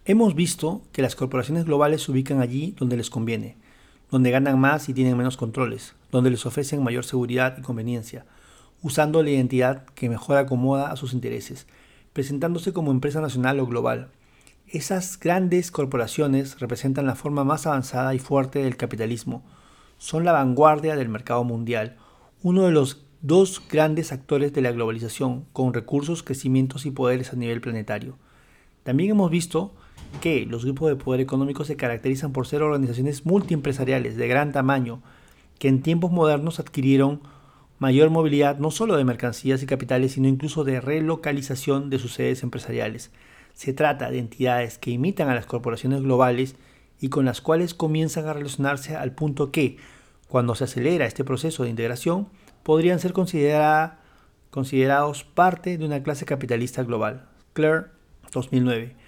[0.10, 3.58] Hemos visto que las corporaciones globales se ubican allí donde les conviene,
[4.10, 8.26] donde ganan más y tienen menos controles, donde les ofrecen mayor seguridad y conveniencia,
[8.82, 11.68] usando la identidad que mejor acomoda a sus intereses,
[12.12, 14.10] presentándose como empresa nacional o global,
[14.68, 19.44] esas grandes corporaciones representan la forma más avanzada y fuerte del capitalismo.
[20.00, 21.98] Son la vanguardia del mercado mundial,
[22.42, 27.36] uno de los dos grandes actores de la globalización, con recursos, crecimientos y poderes a
[27.36, 28.18] nivel planetario.
[28.82, 29.76] También hemos visto
[30.22, 35.02] que los grupos de poder económico se caracterizan por ser organizaciones multiempresariales de gran tamaño,
[35.58, 37.22] que en tiempos modernos adquirieron
[37.80, 42.44] mayor movilidad no solo de mercancías y capitales, sino incluso de relocalización de sus sedes
[42.44, 43.12] empresariales.
[43.54, 46.56] Se trata de entidades que imitan a las corporaciones globales
[47.00, 49.78] y con las cuales comienzan a relacionarse al punto que,
[50.28, 52.28] cuando se acelera este proceso de integración,
[52.64, 57.30] podrían ser considerados parte de una clase capitalista global.
[57.54, 57.86] Claire,
[58.34, 58.99] 2009.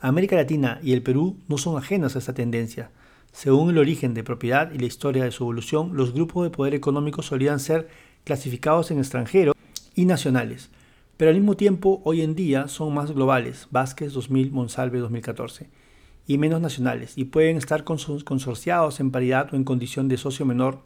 [0.00, 2.90] América Latina y el Perú no son ajenos a esta tendencia.
[3.32, 6.74] Según el origen de propiedad y la historia de su evolución, los grupos de poder
[6.74, 7.88] económico solían ser
[8.24, 9.54] clasificados en extranjeros
[9.94, 10.70] y nacionales
[11.18, 15.68] pero al mismo tiempo hoy en día son más globales, Vázquez 2000, Monsalve 2014,
[16.28, 20.80] y menos nacionales, y pueden estar consorciados en paridad o en condición de socio menor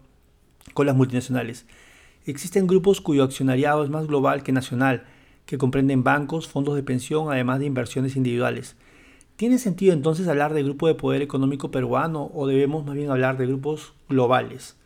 [0.73, 1.67] con las multinacionales.
[2.25, 5.05] Existen grupos cuyo accionariado es más global que nacional,
[5.45, 8.75] que comprenden bancos, fondos de pensión, además de inversiones individuales.
[9.43, 13.39] ¿Tiene sentido entonces hablar de grupo de poder económico peruano o debemos más bien hablar
[13.39, 14.77] de grupos globales?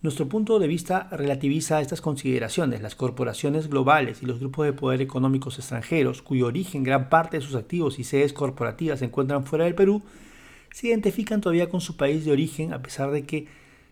[0.00, 2.82] Nuestro punto de vista relativiza estas consideraciones.
[2.82, 7.44] Las corporaciones globales y los grupos de poder económicos extranjeros, cuyo origen, gran parte de
[7.44, 10.02] sus activos y sedes corporativas se encuentran fuera del Perú,
[10.70, 13.48] se identifican todavía con su país de origen a pesar de que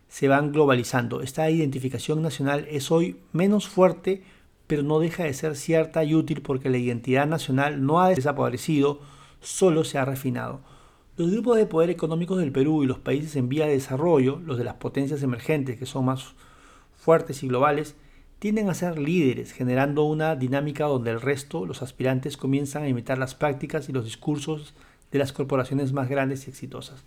[0.06, 1.22] se van globalizando.
[1.22, 4.22] Esta identificación nacional es hoy menos fuerte,
[4.68, 9.00] pero no deja de ser cierta y útil porque la identidad nacional no ha desaparecido,
[9.44, 10.60] solo se ha refinado.
[11.16, 14.58] Los grupos de poder económicos del Perú y los países en vía de desarrollo, los
[14.58, 16.34] de las potencias emergentes que son más
[16.96, 17.94] fuertes y globales,
[18.40, 23.16] tienden a ser líderes, generando una dinámica donde el resto, los aspirantes, comienzan a imitar
[23.16, 24.74] las prácticas y los discursos
[25.12, 27.04] de las corporaciones más grandes y exitosas.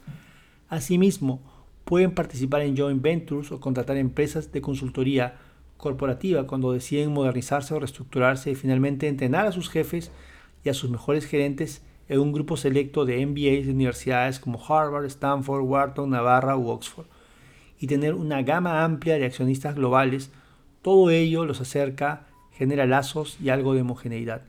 [0.69, 1.41] Asimismo,
[1.83, 5.35] pueden participar en joint ventures o contratar empresas de consultoría
[5.77, 10.11] corporativa cuando deciden modernizarse o reestructurarse y finalmente entrenar a sus jefes
[10.63, 15.05] y a sus mejores gerentes en un grupo selecto de MBAs de universidades como Harvard,
[15.05, 17.05] Stanford, Wharton, Navarra u Oxford,
[17.79, 20.31] y tener una gama amplia de accionistas globales,
[20.81, 24.41] todo ello los acerca, genera lazos y algo de homogeneidad.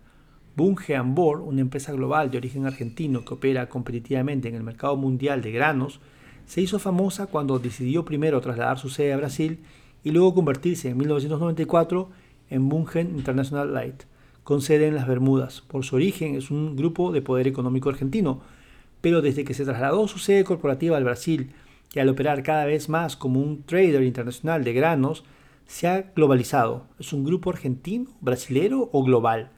[0.56, 5.42] Bunge Ambor, una empresa global de origen argentino que opera competitivamente en el mercado mundial
[5.42, 6.00] de granos,
[6.46, 9.60] se hizo famosa cuando decidió primero trasladar su sede a Brasil
[10.02, 12.08] y luego convertirse en 1994
[12.50, 14.04] en Bungen International Light,
[14.48, 15.60] con sede en las Bermudas.
[15.60, 18.40] Por su origen es un grupo de poder económico argentino,
[19.02, 21.52] pero desde que se trasladó su sede corporativa al Brasil
[21.92, 25.22] y al operar cada vez más como un trader internacional de granos,
[25.66, 26.86] se ha globalizado.
[26.98, 29.50] ¿Es un grupo argentino, brasilero o global?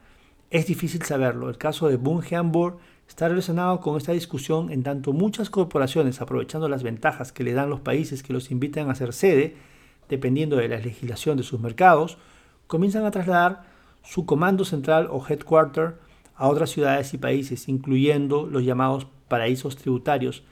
[0.50, 1.48] Es difícil saberlo.
[1.50, 6.68] El caso de Bunge Hamburg está relacionado con esta discusión en tanto muchas corporaciones, aprovechando
[6.68, 9.54] las ventajas que le dan los países que los invitan a ser sede,
[10.08, 12.18] dependiendo de la legislación de sus mercados,
[12.66, 13.69] comienzan a trasladar
[14.02, 15.96] su comando central o headquarter
[16.34, 20.42] a otras ciudades y países, incluyendo los llamados paraísos tributarios,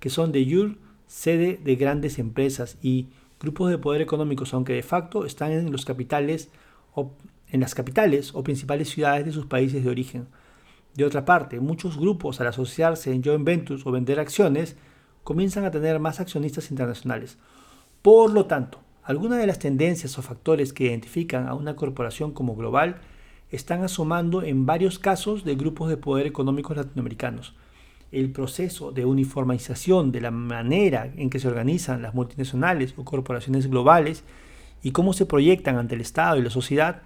[0.00, 0.76] que son de jure
[1.06, 3.06] sede de grandes empresas y
[3.40, 6.50] grupos de poder económicos, aunque de facto están en los capitales
[6.94, 7.12] o
[7.48, 10.26] en las capitales o principales ciudades de sus países de origen.
[10.94, 14.76] De otra parte, muchos grupos al asociarse en joint ventures o vender acciones
[15.22, 17.38] comienzan a tener más accionistas internacionales.
[18.02, 22.56] Por lo tanto, algunas de las tendencias o factores que identifican a una corporación como
[22.56, 22.96] global
[23.52, 27.54] están asomando en varios casos de grupos de poder económicos latinoamericanos.
[28.10, 33.70] El proceso de uniformización de la manera en que se organizan las multinacionales o corporaciones
[33.70, 34.24] globales
[34.82, 37.02] y cómo se proyectan ante el Estado y la sociedad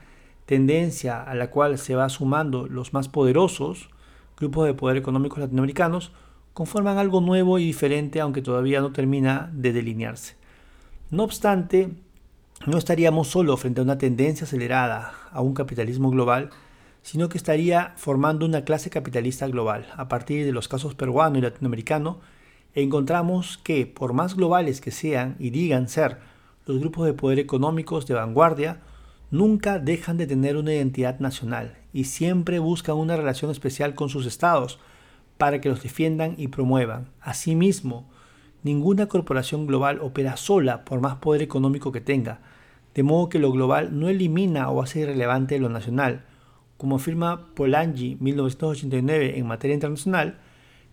[0.47, 3.91] tendencia a la cual se va sumando los más poderosos
[4.39, 6.13] grupos de poder económicos latinoamericanos,
[6.55, 10.40] conforman algo nuevo y diferente, aunque todavía no termina de delinearse.
[11.11, 11.91] No obstante,
[12.67, 16.51] no estaríamos solo frente a una tendencia acelerada a un capitalismo global,
[17.03, 19.89] sino que estaría formando una clase capitalista global.
[19.97, 22.21] A partir de los casos peruano y latinoamericano,
[22.75, 26.19] encontramos que, por más globales que sean y digan ser
[26.65, 28.81] los grupos de poder económicos de vanguardia,
[29.33, 34.27] nunca dejan de tener una identidad nacional y siempre buscan una relación especial con sus
[34.27, 34.79] estados
[35.39, 37.09] para que los defiendan y promuevan.
[37.21, 38.10] Asimismo,
[38.63, 42.41] ninguna corporación global opera sola por más poder económico que tenga,
[42.95, 46.25] de modo que lo global no elimina o hace irrelevante lo nacional.
[46.77, 50.39] Como afirma Polanyi 1989 en materia internacional,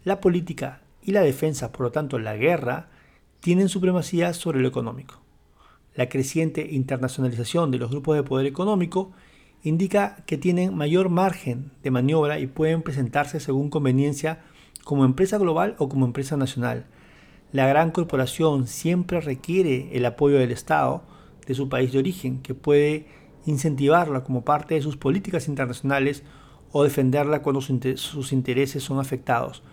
[0.04, 2.90] la política y la defensa, por lo tanto la guerra,
[3.40, 5.22] tienen supremacía sobre lo económico.
[5.96, 9.12] La creciente internacionalización de los grupos de poder económico
[9.64, 14.42] indica que tienen mayor margen de maniobra y pueden presentarse según conveniencia
[14.84, 16.86] como empresa global o como empresa nacional.
[17.54, 21.04] La gran corporación siempre requiere el apoyo del Estado
[21.46, 23.08] de su país de origen, que puede
[23.46, 26.24] incentivarla como parte de sus políticas internacionales
[26.74, 29.64] o defenderla cuando sus intereses son afectados.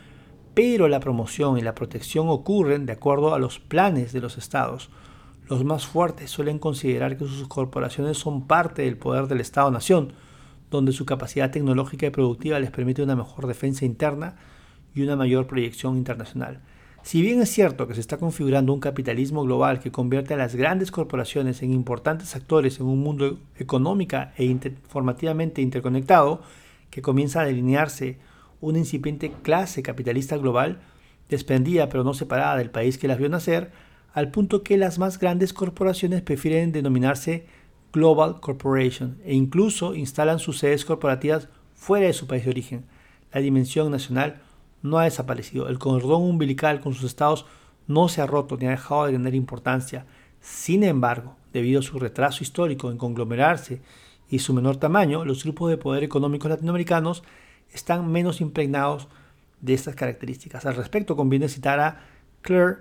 [0.55, 4.91] Pero la promoción y la protección ocurren de acuerdo a los planes de los estados.
[5.49, 10.13] Los más fuertes suelen considerar que sus corporaciones son parte del poder del Estado-Nación,
[10.71, 14.37] donde su capacidad tecnológica y productiva les permite una mejor defensa interna
[14.95, 16.63] y una mayor proyección internacional.
[17.05, 20.55] Si bien es cierto que se está configurando un capitalismo global que convierte a las
[20.55, 26.41] grandes corporaciones en importantes actores en un mundo económica e informativamente interconectado,
[26.89, 28.17] que comienza a delinearse
[28.63, 30.81] una incipiente clase capitalista global,
[31.29, 33.71] desprendida pero no separada del país que las vio nacer,
[34.15, 37.45] al punto que las más grandes corporaciones prefieren denominarse
[37.93, 42.87] Global Corporation e incluso instalan sus sedes corporativas fuera de su país de origen.
[43.31, 44.41] La dimensión nacional
[44.85, 45.69] no ha desaparecido.
[45.69, 47.47] El cordón umbilical con sus estados
[47.89, 50.07] no se ha roto ni ha dejado de tener importancia.
[50.41, 53.81] Sin embargo, debido a su retraso histórico en conglomerarse
[54.29, 57.25] y su menor tamaño, los grupos de poder económicos latinoamericanos
[57.73, 59.09] están menos impregnados
[59.63, 60.67] de estas características.
[60.67, 62.05] Al respecto, conviene citar a
[62.43, 62.77] Claire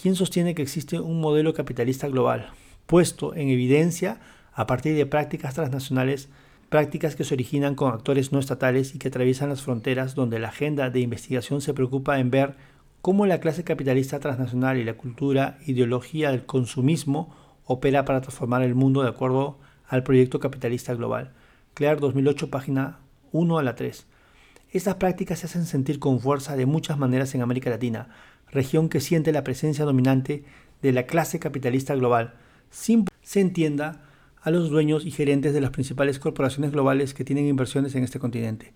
[0.00, 2.50] ¿Quién sostiene que existe un modelo capitalista global,
[2.84, 4.20] puesto en evidencia
[4.52, 6.28] a partir de prácticas transnacionales,
[6.68, 10.48] prácticas que se originan con actores no estatales y que atraviesan las fronteras, donde la
[10.48, 12.56] agenda de investigación se preocupa en ver
[13.02, 17.34] cómo la clase capitalista transnacional y la cultura, ideología del consumismo
[17.64, 21.32] opera para transformar el mundo de acuerdo al proyecto capitalista global.
[21.74, 22.98] Claire 2008, página
[23.32, 24.06] 1 a la 3.
[24.72, 28.08] Estas prácticas se hacen sentir con fuerza de muchas maneras en América Latina,
[28.50, 30.44] región que siente la presencia dominante
[30.82, 32.34] de la clase capitalista global,
[32.70, 34.02] sin se entienda
[34.46, 38.20] a los dueños y gerentes de las principales corporaciones globales que tienen inversiones en este
[38.20, 38.72] continente.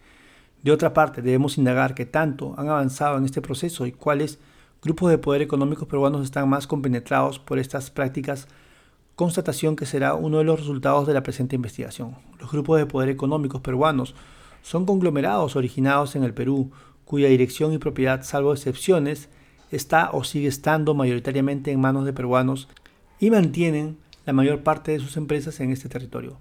[0.64, 4.40] De otra parte, debemos indagar qué tanto han avanzado en este proceso y cuáles
[4.82, 8.48] grupos de poder económicos peruanos están más compenetrados por estas prácticas,
[9.14, 12.16] constatación que será uno de los resultados de la presente investigación.
[12.40, 14.16] Los grupos de poder económicos peruanos
[14.62, 16.72] son conglomerados originados en el Perú,
[17.04, 19.28] cuya dirección y propiedad, salvo excepciones,
[19.70, 22.66] está o sigue estando mayoritariamente en manos de peruanos
[23.20, 26.38] y mantienen la mayor parte de sus empresas en este territorio.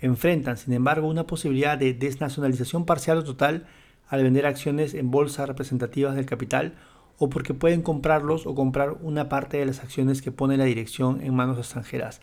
[0.00, 3.66] Enfrentan, sin embargo, una posibilidad de desnacionalización parcial o total
[4.08, 6.74] al vender acciones en bolsa representativas del capital
[7.18, 11.20] o porque pueden comprarlos o comprar una parte de las acciones que pone la dirección
[11.22, 12.20] en manos extranjeras.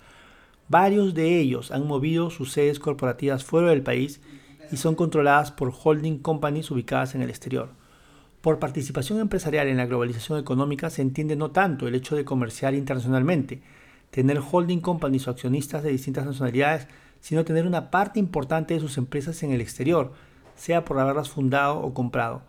[0.67, 4.21] Varios de ellos han movido sus sedes corporativas fuera del país
[4.71, 7.69] y son controladas por holding companies ubicadas en el exterior.
[8.41, 12.73] Por participación empresarial en la globalización económica se entiende no tanto el hecho de comerciar
[12.73, 13.61] internacionalmente,
[14.11, 16.87] tener holding companies o accionistas de distintas nacionalidades,
[17.19, 20.13] sino tener una parte importante de sus empresas en el exterior,
[20.55, 22.43] sea por haberlas fundado o comprado.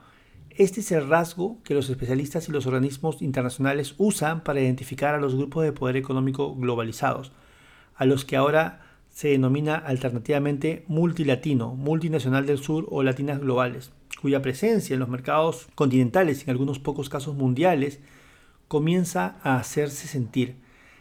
[0.50, 5.20] Este es el rasgo que los especialistas y los organismos internacionales usan para identificar a
[5.20, 7.32] los grupos de poder económico globalizados,
[7.94, 8.80] a los que ahora
[9.10, 15.68] se denomina alternativamente multilatino, multinacional del sur o latinas globales, cuya presencia en los mercados
[15.74, 18.00] continentales y en algunos pocos casos mundiales
[18.68, 20.56] comienza a hacerse sentir.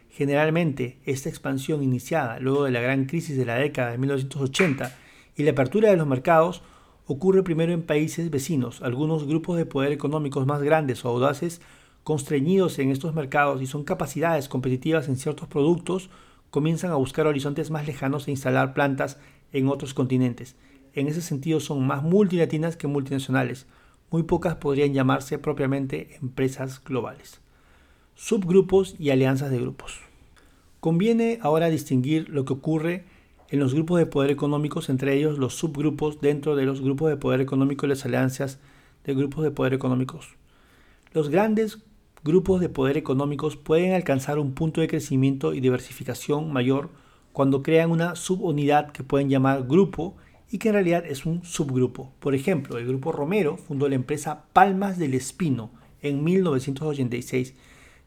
[0.09, 4.95] Generalmente, esta expansión iniciada luego de la gran crisis de la década de 1980
[5.35, 6.61] y la apertura de los mercados
[7.05, 8.81] ocurre primero en países vecinos.
[8.81, 11.61] Algunos grupos de poder económicos más grandes o audaces,
[12.03, 16.09] constreñidos en estos mercados y son capacidades competitivas en ciertos productos,
[16.49, 19.17] comienzan a buscar horizontes más lejanos e instalar plantas
[19.53, 20.55] en otros continentes.
[20.93, 23.67] En ese sentido son más multilatinas que multinacionales.
[24.11, 27.41] Muy pocas podrían llamarse propiamente empresas globales.
[28.21, 30.01] Subgrupos y alianzas de grupos.
[30.81, 33.05] Conviene ahora distinguir lo que ocurre
[33.49, 37.15] en los grupos de poder económicos, entre ellos los subgrupos dentro de los grupos de
[37.15, 38.59] poder económico y las alianzas
[39.05, 40.35] de grupos de poder económicos.
[41.13, 41.79] Los grandes
[42.21, 46.89] grupos de poder económicos pueden alcanzar un punto de crecimiento y diversificación mayor
[47.31, 50.17] cuando crean una subunidad que pueden llamar grupo
[50.51, 52.11] y que en realidad es un subgrupo.
[52.19, 55.71] Por ejemplo, el grupo Romero fundó la empresa Palmas del Espino
[56.01, 57.55] en 1986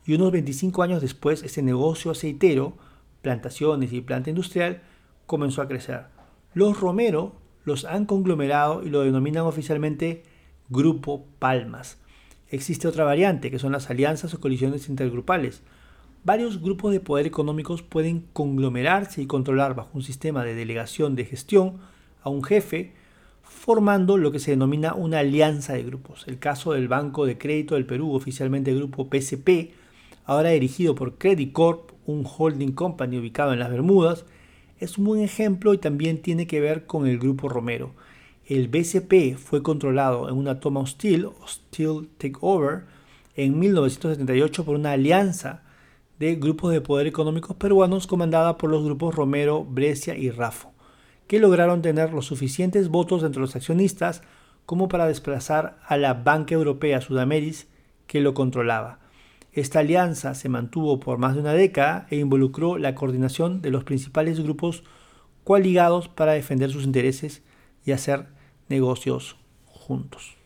[0.04, 2.76] y unos 25 años después este negocio aceitero,
[3.20, 4.82] plantaciones y planta industrial
[5.26, 6.06] comenzó a crecer.
[6.54, 7.34] Los Romero
[7.64, 10.24] los han conglomerado y lo denominan oficialmente
[10.68, 11.98] Grupo Palmas.
[12.50, 15.62] Existe otra variante, que son las alianzas o colisiones intergrupales.
[16.24, 21.24] Varios grupos de poder económicos pueden conglomerarse y controlar bajo un sistema de delegación de
[21.24, 21.78] gestión
[22.22, 22.92] a un jefe,
[23.42, 26.24] formando lo que se denomina una alianza de grupos.
[26.26, 29.72] El caso del Banco de Crédito del Perú, oficialmente Grupo PSP,
[30.24, 34.24] ahora dirigido por Credit Corp, un holding company ubicado en las Bermudas,
[34.78, 37.94] es un buen ejemplo y también tiene que ver con el Grupo Romero
[38.46, 42.84] el BCP fue controlado en una toma hostil, Hostile Takeover,
[43.36, 45.62] en 1978 por una alianza
[46.18, 50.72] de grupos de poder económicos peruanos comandada por los grupos Romero, Brescia y Rafo,
[51.28, 54.22] que lograron tener los suficientes votos entre los accionistas
[54.66, 57.68] como para desplazar a la Banca Europea Sudameris
[58.06, 58.98] que lo controlaba.
[59.52, 63.84] Esta alianza se mantuvo por más de una década e involucró la coordinación de los
[63.84, 64.82] principales grupos
[65.44, 67.42] coaligados para defender sus intereses
[67.84, 68.28] y hacer
[68.68, 70.41] negocios juntos.